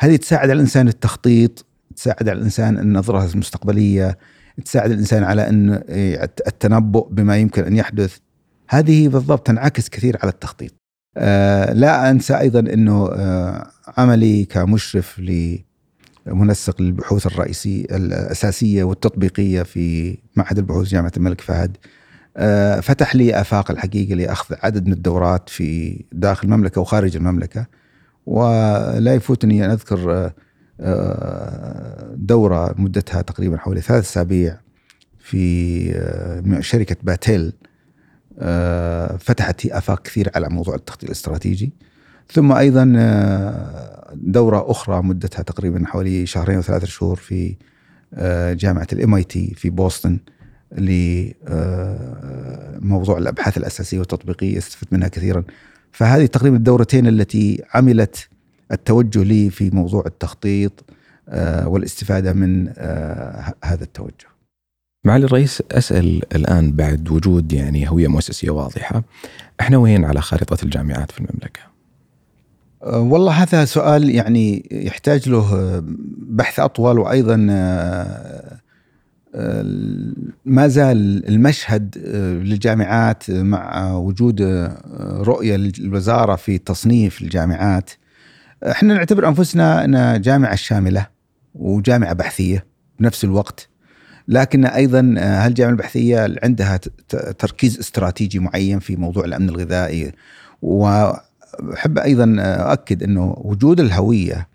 هذه 0.00 0.16
تساعد 0.16 0.42
على 0.42 0.52
الإنسان 0.52 0.88
التخطيط 0.88 1.66
تساعد 1.96 2.28
على 2.28 2.38
الإنسان 2.38 2.78
النظره 2.78 3.30
المستقبليه 3.32 4.18
تساعد 4.64 4.90
الإنسان 4.90 5.24
على 5.24 5.48
إن 5.48 5.82
التنبؤ 6.46 7.08
بما 7.08 7.36
يمكن 7.36 7.64
أن 7.64 7.76
يحدث. 7.76 8.16
هذه 8.68 9.08
بالضبط 9.08 9.46
تنعكس 9.46 9.88
كثير 9.88 10.18
على 10.22 10.32
التخطيط. 10.32 10.72
آه 11.16 11.72
لا 11.72 12.10
أنسى 12.10 12.38
أيضا 12.38 12.60
إنه 12.60 13.08
آه 13.12 13.70
عملي 13.98 14.44
كمشرف 14.44 15.20
لمنسق 16.26 16.82
للبحوث 16.82 17.26
الرئيسيه 17.26 17.84
الأساسية 17.84 18.84
والتطبيقية 18.84 19.62
في 19.62 20.18
معهد 20.36 20.58
البحوث 20.58 20.88
جامعة 20.88 21.12
الملك 21.16 21.40
فهد. 21.40 21.76
فتح 22.82 23.16
لي 23.16 23.40
آفاق 23.40 23.70
الحقيقة 23.70 24.14
لأخذ 24.14 24.54
عدد 24.62 24.86
من 24.86 24.92
الدورات 24.92 25.48
في 25.48 26.00
داخل 26.12 26.48
المملكة 26.48 26.80
وخارج 26.80 27.16
المملكة 27.16 27.66
ولا 28.26 29.14
يفوتني 29.14 29.64
أن 29.64 29.70
أذكر 29.70 30.32
آه، 30.80 32.14
دورة 32.16 32.74
مدتها 32.78 33.22
تقريبا 33.22 33.56
حوالي 33.56 33.80
ثلاث 33.80 34.04
أسابيع 34.04 34.60
في 35.18 35.92
آه، 35.96 36.60
شركة 36.60 36.96
باتيل 37.02 37.52
فتحت 39.18 39.66
آفاق 39.66 40.02
كثير 40.02 40.30
على 40.34 40.48
موضوع 40.48 40.74
التخطيط 40.74 41.04
الاستراتيجي. 41.04 41.72
ثم 42.32 42.52
أيضا 42.52 42.84
دورة 44.14 44.70
أخرى 44.70 45.02
مدتها 45.02 45.42
تقريبا 45.42 45.86
حوالي 45.86 46.26
شهرين 46.26 46.58
وثلاثة 46.58 46.86
شهور 46.86 47.16
في 47.16 47.56
جامعة 48.52 48.86
الام 48.92 49.14
اي 49.14 49.24
تي 49.24 49.54
في 49.54 49.70
بوسطن. 49.70 50.18
لموضوع 52.80 53.18
الأبحاث 53.18 53.58
الأساسية 53.58 53.98
والتطبيقية 53.98 54.58
استفدت 54.58 54.92
منها 54.92 55.08
كثيرا 55.08 55.44
فهذه 55.92 56.26
تقريبا 56.26 56.56
الدورتين 56.56 57.06
التي 57.06 57.62
عملت 57.74 58.28
التوجه 58.72 59.22
لي 59.22 59.50
في 59.50 59.70
موضوع 59.70 60.04
التخطيط 60.06 60.84
آه، 61.28 61.68
والاستفادة 61.68 62.32
من 62.32 62.72
آه، 62.78 63.54
هذا 63.64 63.84
التوجه. 63.84 64.30
معالي 65.04 65.24
الرئيس 65.24 65.62
أسأل 65.70 66.22
الآن 66.34 66.72
بعد 66.72 67.10
وجود 67.10 67.52
يعني 67.52 67.90
هوية 67.90 68.08
مؤسسية 68.08 68.50
واضحة 68.50 69.02
إحنا 69.60 69.76
وين 69.76 70.04
على 70.04 70.20
خارطة 70.20 70.64
الجامعات 70.64 71.12
في 71.12 71.18
المملكة؟ 71.18 71.60
آه، 72.82 73.00
والله 73.00 73.32
هذا 73.32 73.64
سؤال 73.64 74.10
يعني 74.10 74.68
يحتاج 74.72 75.28
له 75.28 75.82
بحث 76.18 76.60
أطول 76.60 76.98
وأيضا 76.98 77.36
ما 80.44 80.68
زال 80.68 81.28
المشهد 81.28 82.02
آه، 82.06 82.32
للجامعات 82.32 83.30
مع 83.30 83.92
وجود 83.92 84.42
آه، 84.42 85.22
رؤية 85.26 85.56
للوزارة 85.56 86.36
في 86.36 86.58
تصنيف 86.58 87.22
الجامعات. 87.22 87.90
إحنا 88.70 88.94
نعتبر 88.94 89.28
أنفسنا 89.28 89.84
أن 89.84 90.20
جامعة 90.20 90.54
شاملة 90.54 91.06
وجامعة 91.54 92.12
بحثية 92.12 92.66
بنفس 93.00 93.24
الوقت. 93.24 93.68
لكن 94.28 94.64
أيضا 94.64 95.14
آه، 95.18 95.46
هالجامعة 95.46 95.72
البحثية 95.72 96.34
عندها 96.42 96.80
تركيز 97.38 97.78
استراتيجي 97.78 98.38
معين 98.38 98.78
في 98.78 98.96
موضوع 98.96 99.24
الأمن 99.24 99.48
الغذائي. 99.48 100.12
وأحب 100.62 101.98
أيضا 101.98 102.36
أؤكد 102.40 103.02
أنه 103.02 103.34
وجود 103.38 103.80
الهوية 103.80 104.48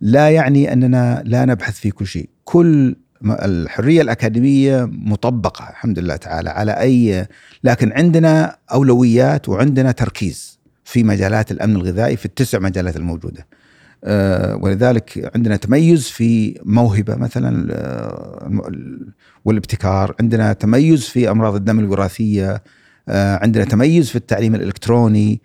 لا 0.00 0.30
يعني 0.30 0.72
أننا 0.72 1.22
لا 1.24 1.44
نبحث 1.44 1.78
في 1.78 1.90
كل 1.90 2.06
شيء. 2.06 2.28
كل 2.44 2.96
الحرية 3.24 4.02
الأكاديمية 4.02 4.88
مطبقة 4.92 5.68
الحمد 5.70 5.98
لله 5.98 6.16
تعالى 6.16 6.50
على 6.50 6.72
أي 6.72 7.26
لكن 7.64 7.92
عندنا 7.92 8.56
أولويات 8.72 9.48
وعندنا 9.48 9.92
تركيز 9.92 10.58
في 10.84 11.04
مجالات 11.04 11.50
الأمن 11.50 11.76
الغذائي 11.76 12.16
في 12.16 12.26
التسع 12.26 12.58
مجالات 12.58 12.96
الموجودة. 12.96 13.46
أه 14.04 14.56
ولذلك 14.56 15.30
عندنا 15.34 15.56
تميز 15.56 16.08
في 16.08 16.60
موهبة 16.64 17.16
مثلا 17.16 17.74
والابتكار، 19.44 20.14
عندنا 20.20 20.52
تميز 20.52 21.04
في 21.04 21.30
أمراض 21.30 21.54
الدم 21.54 21.78
الوراثية، 21.78 22.62
أه 23.08 23.38
عندنا 23.42 23.64
تميز 23.64 24.10
في 24.10 24.16
التعليم 24.16 24.54
الإلكتروني 24.54 25.40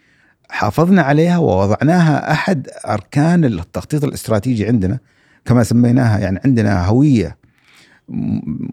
حافظنا 0.49 1.01
عليها 1.01 1.38
ووضعناها 1.38 2.32
أحد 2.32 2.67
أركان 2.88 3.45
التخطيط 3.45 4.03
الاستراتيجي 4.03 4.67
عندنا 4.67 4.99
كما 5.45 5.63
سميناها 5.63 6.19
يعني 6.19 6.39
عندنا 6.45 6.86
هوية 6.86 7.43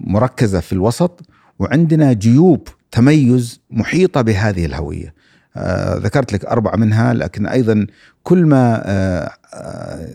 مركزة 0.07 0.61
في 0.61 0.73
الوسط 0.73 1.21
وعندنا 1.59 2.13
جيوب 2.13 2.69
تميز 2.91 3.61
محيطة 3.71 4.23
بهذه 4.23 4.67
الهوية. 4.67 5.15
آه 5.57 5.97
ذكرت 5.97 6.33
لك 6.33 6.45
أربعة 6.45 6.77
منها 6.77 7.15
لكن 7.15 7.47
أيضا 7.47 7.87
كل 8.23 8.47
ما 8.47 8.83
آه 8.85 9.31
آه 9.55 10.09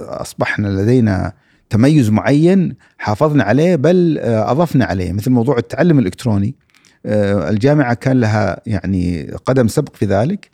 أصبحنا 0.00 0.68
لدينا 0.68 1.32
تميز 1.70 2.10
معين 2.10 2.76
حافظنا 2.98 3.44
عليه 3.44 3.76
بل 3.76 4.18
أضفنا 4.22 4.84
عليه 4.84 5.12
مثل 5.12 5.30
موضوع 5.30 5.58
التعلم 5.58 5.98
الإلكتروني 5.98 6.54
آه 7.06 7.50
الجامعة 7.50 7.94
كان 7.94 8.20
لها 8.20 8.60
يعني 8.66 9.30
قدم 9.46 9.68
سبق 9.68 9.96
في 9.96 10.06
ذلك 10.06 10.50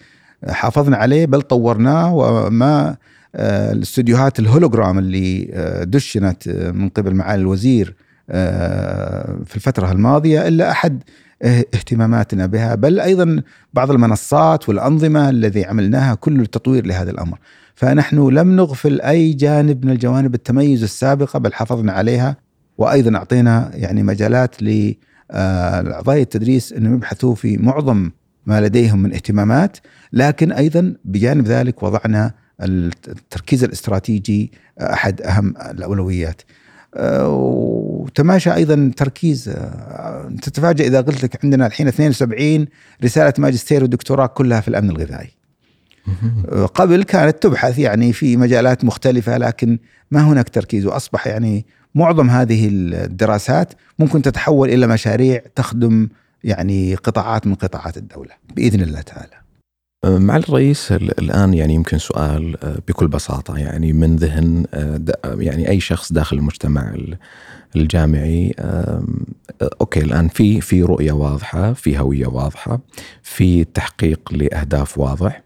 حافظنا 0.49 0.97
عليه 0.97 1.27
بل 1.27 1.43
طورناه 1.43 2.15
وما 2.15 2.97
الاستديوهات 3.35 4.39
الهولوجرام 4.39 4.99
اللي 4.99 5.51
آه، 5.53 5.85
دشنت 5.85 6.49
آه، 6.49 6.71
من 6.71 6.89
قبل 6.89 7.15
معالي 7.15 7.43
الوزير 7.43 7.95
في 9.45 9.57
الفترة 9.57 9.93
الماضية 9.93 10.49
إلا 10.49 10.71
أحد 10.71 11.03
اهتماماتنا 11.43 12.47
بها 12.47 12.75
بل 12.75 13.01
أيضا 13.01 13.43
بعض 13.75 13.91
المنصات 13.91 14.69
والأنظمة 14.69 15.29
الذي 15.29 15.65
عملناها 15.65 16.15
كل 16.15 16.41
التطوير 16.41 16.87
لهذا 16.87 17.11
الأمر. 17.11 17.39
فنحن 17.75 18.29
لم 18.29 18.57
نغفل 18.57 19.01
أي 19.01 19.33
جانب 19.33 19.85
من 19.85 19.93
الجوانب 19.93 20.35
التميز 20.35 20.83
السابقة 20.83 21.39
بل 21.39 21.53
حافظنا 21.53 21.93
عليها 21.93 22.37
وأيضا 22.79 23.17
أعطينا 23.17 23.71
يعني 23.75 24.03
مجالات 24.03 24.63
لأعضاء 24.63 26.21
التدريس 26.21 26.73
أنهم 26.73 26.95
يبحثوا 26.95 27.35
في 27.35 27.57
معظم 27.57 28.11
ما 28.47 28.61
لديهم 28.61 29.03
من 29.03 29.13
اهتمامات 29.13 29.77
لكن 30.13 30.53
أيضا 30.53 30.95
بجانب 31.05 31.47
ذلك 31.47 31.83
وضعنا 31.83 32.33
التركيز 32.61 33.65
الاستراتيجي 33.65 34.53
أحد 34.81 35.23
أهم 35.23 35.55
الأولويات. 35.71 36.43
أه، 36.97 37.29
وتماشى 37.29 38.55
أيضا 38.55 38.93
تركيز 38.97 39.49
أه، 39.49 40.33
تتفاجئ 40.43 40.87
إذا 40.87 41.01
قلت 41.01 41.23
لك 41.23 41.45
عندنا 41.45 41.67
الحين 41.67 41.89
72 41.89 42.67
رسالة 43.05 43.33
ماجستير 43.39 43.85
ودكتوراه 43.85 44.27
كلها 44.27 44.61
في 44.61 44.69
الأمن 44.69 44.91
الغذائي. 44.91 45.31
قبل 46.75 47.03
كانت 47.03 47.43
تبحث 47.43 47.79
يعني 47.79 48.13
في 48.13 48.37
مجالات 48.37 48.85
مختلفة 48.85 49.37
لكن 49.37 49.79
ما 50.11 50.25
هناك 50.25 50.49
تركيز 50.49 50.87
وأصبح 50.87 51.27
يعني 51.27 51.67
معظم 51.95 52.31
هذه 52.31 52.69
الدراسات 52.73 53.73
ممكن 53.99 54.23
تتحول 54.23 54.69
إلى 54.69 54.87
مشاريع 54.87 55.43
تخدم 55.55 56.09
يعني 56.45 56.95
قطاعات 56.95 57.47
من 57.47 57.55
قطاعات 57.55 57.97
الدولة 57.97 58.33
بإذن 58.57 58.81
الله 58.81 59.01
تعالى. 59.01 59.44
مع 60.05 60.37
الرئيس 60.37 60.93
الآن 60.93 61.55
يعني 61.55 61.75
يمكن 61.75 61.99
سؤال 61.99 62.65
آه، 62.65 62.79
بكل 62.89 63.09
بساطة 63.09 63.59
يعني 63.59 63.93
من 63.93 64.17
ذهن 64.17 64.65
آه، 64.75 65.01
يعني 65.25 65.69
أي 65.69 65.81
شخص 65.81 66.13
داخل 66.13 66.37
المجتمع 66.37 66.95
الجامعي 67.77 68.55
أوكي 69.63 70.01
الآن 70.01 70.29
في 70.29 70.61
في 70.61 70.83
رؤية 70.83 71.13
واضحة 71.13 71.73
في 71.73 71.99
هوية 71.99 72.27
واضحة 72.27 72.81
في 73.23 73.65
تحقيق 73.65 74.21
لأهداف 74.33 74.99
واضح. 74.99 75.43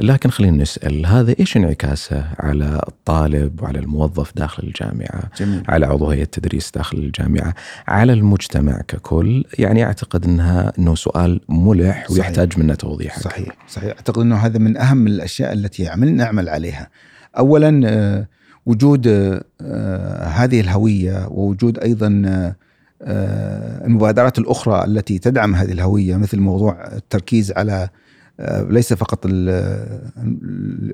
لكن 0.00 0.30
خلينا 0.30 0.62
نسأل 0.62 1.06
هذا 1.06 1.34
إيش 1.40 1.56
انعكاسه 1.56 2.24
على 2.38 2.80
الطالب 2.88 3.62
وعلى 3.62 3.78
الموظف 3.78 4.32
داخل 4.36 4.62
الجامعة؟ 4.62 5.22
جميل. 5.38 5.62
على 5.68 5.86
عضو 5.86 6.10
هيئه 6.10 6.22
التدريس 6.22 6.70
داخل 6.70 6.98
الجامعة؟ 6.98 7.54
على 7.88 8.12
المجتمع 8.12 8.80
ككل؟ 8.88 9.44
يعني 9.58 9.84
أعتقد 9.84 10.24
إنها 10.24 10.72
إنه 10.78 10.94
سؤال 10.94 11.40
ملح 11.48 12.10
ويحتاج 12.10 12.58
منا 12.58 12.74
توضيح 12.74 13.18
صحيح 13.18 13.56
صحيح. 13.68 13.88
أعتقد 13.88 14.22
إنه 14.22 14.36
هذا 14.36 14.58
من 14.58 14.76
أهم 14.76 15.06
الأشياء 15.06 15.52
التي 15.52 15.88
عمل 15.88 16.12
نعمل 16.12 16.48
عليها. 16.48 16.90
اولا 17.38 17.80
آه، 17.84 18.26
وجود 18.68 19.06
آه، 19.06 20.24
هذه 20.24 20.60
الهوية 20.60 21.28
ووجود 21.30 21.78
أيضا 21.78 22.22
آه، 23.02 23.86
المبادرات 23.86 24.38
الأخرى 24.38 24.84
التي 24.84 25.18
تدعم 25.18 25.54
هذه 25.54 25.72
الهوية 25.72 26.16
مثل 26.16 26.40
موضوع 26.40 26.86
التركيز 26.96 27.52
على 27.52 27.88
آه، 28.40 28.62
ليس 28.62 28.92
فقط 28.92 29.26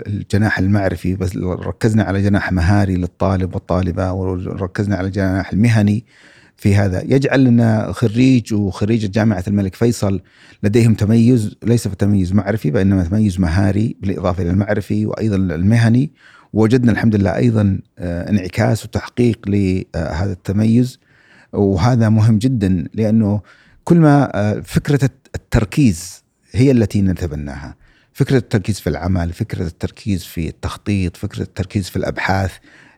الجناح 0.07 0.59
المعرفي 0.59 1.17
بس 1.17 1.37
ركزنا 1.37 2.03
على 2.03 2.23
جناح 2.23 2.53
مهاري 2.53 2.97
للطالب 2.97 3.55
والطالبة 3.55 4.13
وركزنا 4.13 4.97
على 4.97 5.07
الجناح 5.07 5.53
المهني 5.53 6.05
في 6.57 6.75
هذا. 6.75 7.03
يجعل 7.03 7.45
لنا 7.45 7.93
خريج 7.93 8.55
وخريجة 8.55 9.07
جامعة 9.07 9.45
الملك 9.49 9.75
فيصل 9.75 10.21
لديهم 10.63 10.95
تميز 10.95 11.57
ليس 11.63 11.83
تميز 11.83 12.33
معرفي 12.33 12.71
وإنما 12.71 13.05
تميز 13.05 13.41
مهاري 13.41 13.97
بالإضافة 14.01 14.43
إلى 14.43 14.51
المعرفي 14.51 15.07
وأيضا 15.07 15.37
المهني. 15.37 16.13
وجدنا 16.55 16.93
الحمد 16.93 17.17
لله 17.17 17.37
أيضا 17.37 17.79
آه، 17.99 18.31
انعكاس 18.31 18.85
وتحقيق 18.85 19.39
لهذا 19.49 20.33
التميز. 20.33 20.99
وهذا 21.53 22.09
مهم 22.09 22.39
جدا 22.39 22.85
لأنه 22.95 23.41
كل 23.85 23.97
ما 23.97 24.31
آه، 24.35 24.61
فكرة 24.61 25.11
التركيز 25.35 26.23
هي 26.53 26.71
التي 26.71 27.03
نتبناها. 27.03 27.77
فكرة 28.13 28.37
التركيز 28.37 28.81
في 28.81 28.91
العمل 28.91 29.33
فكرة 29.33 29.67
التركيز 29.67 30.25
في 30.25 30.49
التخطيط 30.49 31.17
فكرة 31.17 31.43
التركيز 31.43 31.89
في 31.89 31.97
الأبحاث 31.97 32.53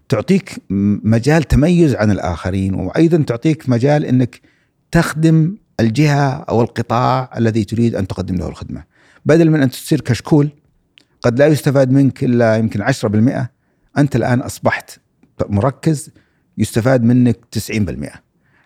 تعطيك 0.09 0.63
مجال 1.05 1.43
تميز 1.43 1.95
عن 1.95 2.11
الآخرين 2.11 2.75
وأيضا 2.75 3.23
تعطيك 3.23 3.69
مجال 3.69 4.05
إنك 4.05 4.41
تخدم 4.91 5.57
الجهة 5.81 6.31
أو 6.31 6.63
القطاع 6.63 7.31
الذي 7.37 7.65
تريد 7.65 7.95
أن 7.95 8.07
تقدم 8.07 8.35
له 8.35 8.49
الخدمة. 8.49 8.85
بدل 9.25 9.51
من 9.51 9.63
أن 9.63 9.71
تصير 9.71 10.01
كشكول 10.01 10.51
قد 11.27 11.39
لا 11.39 11.47
يستفاد 11.47 11.91
منك 11.91 12.25
إلا 12.25 12.57
يمكن 12.57 12.83
10% 12.83 13.49
أنت 13.99 14.17
الآن 14.17 14.41
أصبحت 14.41 14.99
مركز 15.49 16.11
يستفاد 16.59 17.03
منك 17.03 17.39
90% 17.73 18.19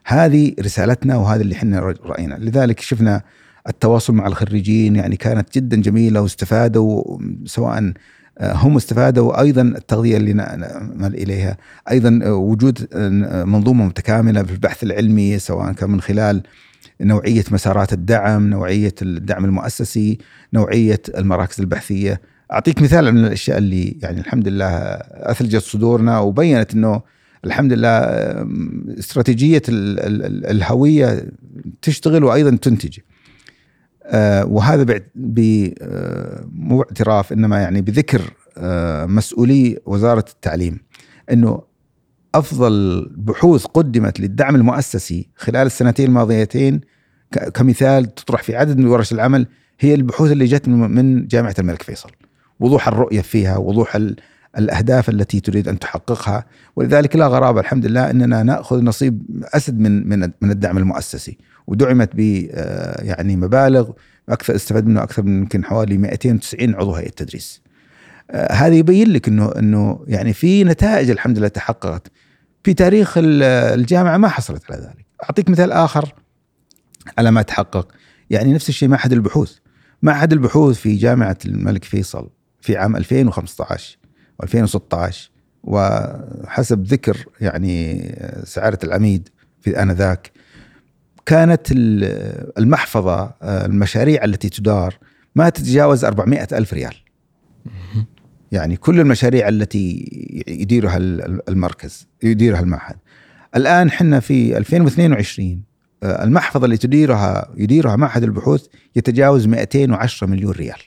هذه 0.06 0.54
رسالتنا 0.60 1.16
وهذا 1.16 1.42
اللي 1.42 1.54
إحنا 1.54 1.80
رأينا. 1.80 2.34
لذلك 2.34 2.80
شفنا 2.80 3.22
التواصل 3.68 4.14
مع 4.14 4.26
الخريجين 4.26 4.96
يعني 4.96 5.16
كانت 5.16 5.54
جدا 5.54 5.80
جميلة 5.80 6.20
واستفادوا 6.20 7.18
سواء 7.44 7.92
هم 8.40 8.76
استفادوا 8.76 9.40
أيضا 9.40 9.62
التغذية 9.62 10.16
اللي 10.16 10.32
نعمل 10.32 11.14
إليها 11.14 11.56
أيضا 11.90 12.20
وجود 12.24 12.88
منظومة 13.46 13.86
متكاملة 13.86 14.42
في 14.42 14.52
البحث 14.52 14.82
العلمي 14.82 15.38
سواء 15.38 15.72
كان 15.72 15.90
من 15.90 16.00
خلال 16.00 16.42
نوعية 17.00 17.44
مسارات 17.50 17.92
الدعم، 17.92 18.50
نوعية 18.50 18.94
الدعم 19.02 19.44
المؤسسي، 19.44 20.18
نوعية 20.54 21.02
المراكز 21.18 21.60
البحثية، 21.60 22.20
أعطيك 22.52 22.82
مثال 22.82 23.12
من 23.12 23.24
الأشياء 23.24 23.58
اللي 23.58 23.98
يعني 24.02 24.20
الحمد 24.20 24.48
لله 24.48 24.66
أثلجت 25.04 25.62
صدورنا 25.62 26.18
وبينت 26.18 26.74
إنه 26.74 27.02
الحمد 27.44 27.72
لله 27.72 27.88
استراتيجية 28.98 29.62
الهوية 29.68 31.30
تشتغل 31.82 32.24
وأيضا 32.24 32.56
تنتج. 32.56 32.98
آه، 34.04 34.44
وهذا 34.44 35.00
آه، 35.82 36.44
مو 36.52 36.82
اعتراف 36.82 37.32
إنما 37.32 37.60
يعني 37.60 37.80
بذكر 37.80 38.22
آه، 38.58 39.06
مسؤولي 39.06 39.78
وزارة 39.86 40.24
التعليم 40.32 40.78
إنه 41.32 41.62
أفضل 42.34 43.06
بحوث 43.16 43.64
قدمت 43.64 44.20
للدعم 44.20 44.56
المؤسسي 44.56 45.28
خلال 45.36 45.66
السنتين 45.66 46.06
الماضيتين 46.06 46.80
كمثال 47.54 48.14
تطرح 48.14 48.42
في 48.42 48.56
عدد 48.56 48.78
من 48.78 48.86
ورش 48.86 49.12
العمل 49.12 49.46
هي 49.80 49.94
البحوث 49.94 50.32
اللي 50.32 50.44
جت 50.44 50.68
من 50.68 51.26
جامعة 51.26 51.54
الملك 51.58 51.82
فيصل. 51.82 52.10
وضوح 52.60 52.88
الرؤية 52.88 53.20
فيها 53.20 53.56
وضوح 53.56 53.98
الأهداف 54.58 55.08
التي 55.08 55.40
تريد 55.40 55.68
أن 55.68 55.78
تحققها 55.78 56.44
ولذلك 56.76 57.16
لا 57.16 57.26
غرابة 57.26 57.60
الحمد 57.60 57.86
لله 57.86 58.10
إننا 58.10 58.42
نأخذ 58.42 58.82
نصيب 58.82 59.44
أسد 59.54 59.78
من 59.78 60.20
من 60.40 60.50
الدعم 60.50 60.78
المؤسسي 60.78 61.38
ودعمت 61.66 62.10
ب 62.14 62.48
آه، 62.52 63.02
يعني 63.02 63.36
مبالغ 63.36 63.90
أكثر 64.28 64.54
استفاد 64.54 64.86
منه 64.86 65.02
أكثر 65.02 65.22
من 65.22 65.38
يمكن 65.38 65.64
حوالي 65.64 65.98
290 65.98 66.74
عضو 66.74 66.92
هيئة 66.92 67.10
تدريس. 67.10 67.62
آه، 68.30 68.52
هذا 68.52 68.74
يبين 68.74 69.12
لك 69.12 69.28
انه 69.28 69.52
إنه 69.58 70.04
يعني 70.06 70.32
في 70.32 70.64
نتائج 70.64 71.10
الحمد 71.10 71.38
لله 71.38 71.48
تحققت 71.48 72.08
في 72.64 72.74
تاريخ 72.74 73.14
الجامعة 73.18 74.16
ما 74.16 74.28
حصلت 74.28 74.70
على 74.70 74.80
ذلك. 74.80 75.06
أعطيك 75.24 75.50
مثال 75.50 75.72
آخر 75.72 76.14
على 77.18 77.30
ما 77.30 77.42
تحقق 77.42 77.92
يعني 78.30 78.52
نفس 78.52 78.68
الشيء 78.68 78.88
معهد 78.88 79.12
البحوث. 79.12 79.56
معهد 80.02 80.32
البحوث 80.32 80.78
في 80.78 80.96
جامعة 80.96 81.38
الملك 81.46 81.84
فيصل 81.84 82.28
في 82.60 82.76
عام 82.76 82.96
2015 82.96 83.98
و2016 84.42 85.14
وحسب 85.64 86.84
ذكر 86.84 87.26
يعني 87.40 88.02
سعادة 88.44 88.78
العميد 88.84 89.28
في 89.60 89.82
آنذاك 89.82 90.32
كانت 91.26 91.72
المحفظة 92.58 93.34
المشاريع 93.42 94.24
التي 94.24 94.48
تدار 94.48 94.98
ما 95.34 95.48
تتجاوز 95.48 96.04
400 96.04 96.48
ألف 96.52 96.74
ريال. 96.74 96.94
يعني 98.52 98.76
كل 98.76 99.00
المشاريع 99.00 99.48
التي 99.48 100.08
يديرها 100.48 100.96
المركز 101.48 102.08
يديرها 102.22 102.60
المعهد. 102.60 102.96
الآن 103.56 103.90
حنا 103.90 104.20
في 104.20 104.58
2022 104.58 105.62
المحفظة 106.02 106.64
اللي 106.64 106.76
تديرها 106.76 107.50
يديرها 107.56 107.96
معهد 107.96 108.22
البحوث 108.22 108.66
يتجاوز 108.96 109.46
210 109.46 110.26
مليون 110.26 110.52
ريال. 110.52 110.78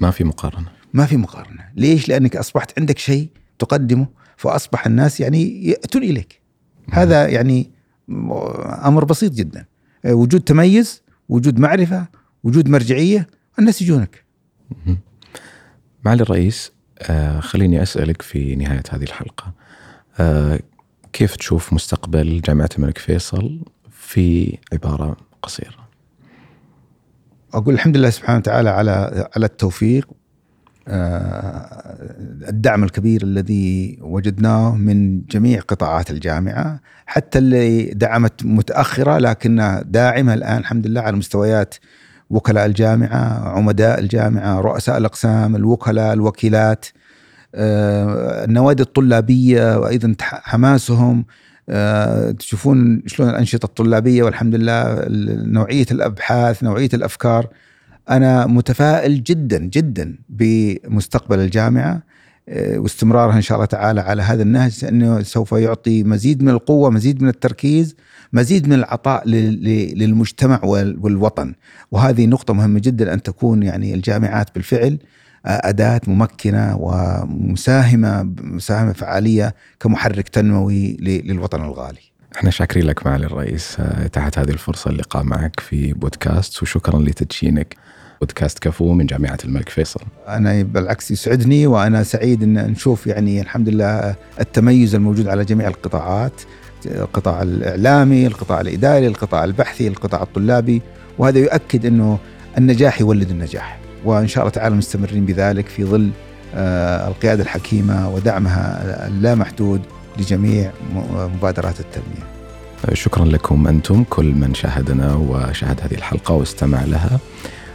ما 0.00 0.10
في 0.10 0.24
مقارنة. 0.24 0.75
ما 0.96 1.06
في 1.06 1.16
مقارنة. 1.16 1.64
ليش؟ 1.74 2.08
لأنك 2.08 2.36
أصبحت 2.36 2.78
عندك 2.78 2.98
شيء 2.98 3.28
تقدمه 3.58 4.06
فأصبح 4.36 4.86
الناس 4.86 5.20
يعني 5.20 5.66
يأتون 5.68 6.02
إليك. 6.02 6.40
هذا 6.92 7.28
يعني 7.28 7.70
أمر 8.84 9.04
بسيط 9.04 9.32
جدا. 9.32 9.66
وجود 10.06 10.40
تميز 10.40 11.02
وجود 11.28 11.58
معرفة 11.58 12.06
وجود 12.44 12.68
مرجعية 12.68 13.26
الناس 13.58 13.82
يجونك. 13.82 14.24
معالي 16.04 16.22
الرئيس 16.22 16.72
آه 17.00 17.40
خليني 17.40 17.82
أسألك 17.82 18.22
في 18.22 18.56
نهاية 18.56 18.82
هذه 18.90 19.02
الحلقة. 19.02 19.52
آه 20.18 20.60
كيف 21.12 21.36
تشوف 21.36 21.72
مستقبل 21.72 22.40
جامعة 22.40 22.68
الملك 22.78 22.98
فيصل 22.98 23.60
في 23.90 24.58
عبارة 24.72 25.16
قصيرة؟ 25.42 25.88
أقول 27.54 27.74
الحمد 27.74 27.96
لله 27.96 28.10
سبحانه 28.10 28.38
وتعالى 28.38 28.70
على 28.70 29.28
على 29.36 29.46
التوفيق 29.46 30.08
الدعم 32.48 32.84
الكبير 32.84 33.22
الذي 33.22 33.98
وجدناه 34.00 34.76
من 34.76 35.22
جميع 35.22 35.60
قطاعات 35.60 36.10
الجامعة 36.10 36.80
حتى 37.06 37.38
اللي 37.38 37.84
دعمت 37.84 38.44
متأخرة 38.44 39.18
لكنها 39.18 39.82
داعمة 39.82 40.34
الآن 40.34 40.58
الحمد 40.58 40.86
لله 40.86 41.00
على 41.00 41.16
مستويات 41.16 41.74
وكلاء 42.30 42.66
الجامعة، 42.66 43.48
عمداء 43.48 43.98
الجامعة، 44.00 44.60
رؤساء 44.60 44.98
الأقسام، 44.98 45.56
الوكلاء، 45.56 46.12
الوكيلات، 46.12 46.86
آه، 47.54 48.44
النوادي 48.44 48.82
الطلابية 48.82 49.78
وأيضا 49.78 50.14
حماسهم 50.20 51.24
آه، 51.68 52.30
تشوفون 52.30 53.02
شلون 53.06 53.30
الأنشطة 53.30 53.66
الطلابية 53.66 54.22
والحمد 54.22 54.54
لله 54.54 55.04
نوعية 55.46 55.86
الأبحاث، 55.90 56.62
نوعية 56.62 56.88
الأفكار. 56.94 57.48
أنا 58.10 58.46
متفائل 58.46 59.22
جدا 59.22 59.58
جدا 59.58 60.18
بمستقبل 60.28 61.38
الجامعة 61.38 62.02
آه، 62.48 62.78
واستمرارها 62.78 63.36
إن 63.36 63.42
شاء 63.42 63.56
الله 63.56 63.66
تعالى 63.66 64.00
على 64.00 64.22
هذا 64.22 64.42
النهج 64.42 64.84
لأنه 64.84 65.22
سوف 65.22 65.52
يعطي 65.52 66.04
مزيد 66.04 66.42
من 66.42 66.48
القوة، 66.48 66.90
مزيد 66.90 67.22
من 67.22 67.28
التركيز، 67.28 67.96
مزيد 68.32 68.68
من 68.68 68.72
العطاء 68.72 69.28
للمجتمع 69.28 70.60
والوطن، 70.64 71.54
وهذه 71.90 72.26
نقطة 72.26 72.54
مهمة 72.54 72.80
جدا 72.80 73.14
أن 73.14 73.22
تكون 73.22 73.62
يعني 73.62 73.94
الجامعات 73.94 74.54
بالفعل 74.54 74.98
آه، 75.46 75.68
أداة 75.68 76.00
ممكنة 76.06 76.76
ومساهمة 76.80 78.22
مساهمة 78.40 78.92
فعالية 78.92 79.54
كمحرك 79.80 80.28
تنموي 80.28 80.96
للوطن 81.00 81.64
الغالي. 81.64 82.00
إحنا 82.36 82.50
شاكرين 82.50 82.86
لك 82.86 83.06
معالي 83.06 83.26
الرئيس 83.26 83.80
آه، 83.80 84.06
تحت 84.06 84.38
هذه 84.38 84.50
الفرصة 84.50 84.90
اللقاء 84.90 85.22
معك 85.22 85.60
في 85.60 85.92
بودكاست 85.92 86.62
وشكرا 86.62 86.98
لتدشينك. 86.98 87.76
بودكاست 88.20 88.58
كفو 88.58 88.92
من 88.92 89.06
جامعة 89.06 89.38
الملك 89.44 89.68
فيصل. 89.68 90.00
أنا 90.28 90.62
بالعكس 90.62 91.10
يسعدني 91.10 91.66
وأنا 91.66 92.02
سعيد 92.02 92.42
أن 92.42 92.70
نشوف 92.70 93.06
يعني 93.06 93.40
الحمد 93.40 93.68
لله 93.68 94.14
التميز 94.40 94.94
الموجود 94.94 95.28
على 95.28 95.44
جميع 95.44 95.68
القطاعات 95.68 96.32
القطاع 96.86 97.42
الإعلامي 97.42 98.26
القطاع 98.26 98.60
الإداري 98.60 99.06
القطاع 99.06 99.44
البحثي 99.44 99.88
القطاع 99.88 100.22
الطلابي 100.22 100.82
وهذا 101.18 101.38
يؤكد 101.38 101.86
أنه 101.86 102.18
النجاح 102.58 103.00
يولد 103.00 103.30
النجاح. 103.30 103.78
وإن 104.04 104.28
شاء 104.28 104.44
الله 104.44 104.52
تعالى 104.52 104.74
مستمرين 104.74 105.26
بذلك 105.26 105.66
في 105.66 105.84
ظل 105.84 106.10
آه، 106.54 107.08
القيادة 107.08 107.42
الحكيمة 107.42 108.10
ودعمها 108.10 109.06
اللامحدود 109.06 109.80
لجميع 110.18 110.70
مبادرات 111.34 111.80
التنمية. 111.80 112.36
شكرا 112.92 113.24
لكم 113.24 113.68
أنتم 113.68 114.04
كل 114.10 114.24
من 114.24 114.54
شاهدنا 114.54 115.14
وشاهد 115.14 115.80
هذه 115.80 115.94
الحلقة 115.94 116.34
واستمع 116.34 116.84
لها. 116.84 117.18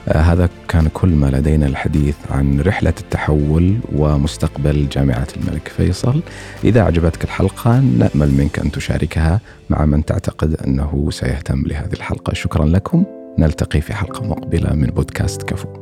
هذا 0.07 0.49
كان 0.67 0.87
كل 0.93 1.09
ما 1.09 1.27
لدينا 1.27 1.65
الحديث 1.65 2.15
عن 2.31 2.61
رحلة 2.61 2.93
التحول 2.99 3.77
ومستقبل 3.95 4.87
جامعة 4.89 5.27
الملك 5.37 5.67
فيصل. 5.67 6.21
إذا 6.63 6.81
أعجبتك 6.81 7.23
الحلقة 7.23 7.79
نأمل 7.79 8.31
منك 8.31 8.59
أن 8.59 8.71
تشاركها 8.71 9.39
مع 9.69 9.85
من 9.85 10.05
تعتقد 10.05 10.55
أنه 10.67 11.07
سيهتم 11.11 11.63
لهذه 11.67 11.93
الحلقة. 11.93 12.33
شكرا 12.33 12.65
لكم. 12.65 13.03
نلتقي 13.39 13.81
في 13.81 13.93
حلقة 13.93 14.25
مقبلة 14.25 14.73
من 14.73 14.87
بودكاست 14.87 15.43
كفو. 15.43 15.80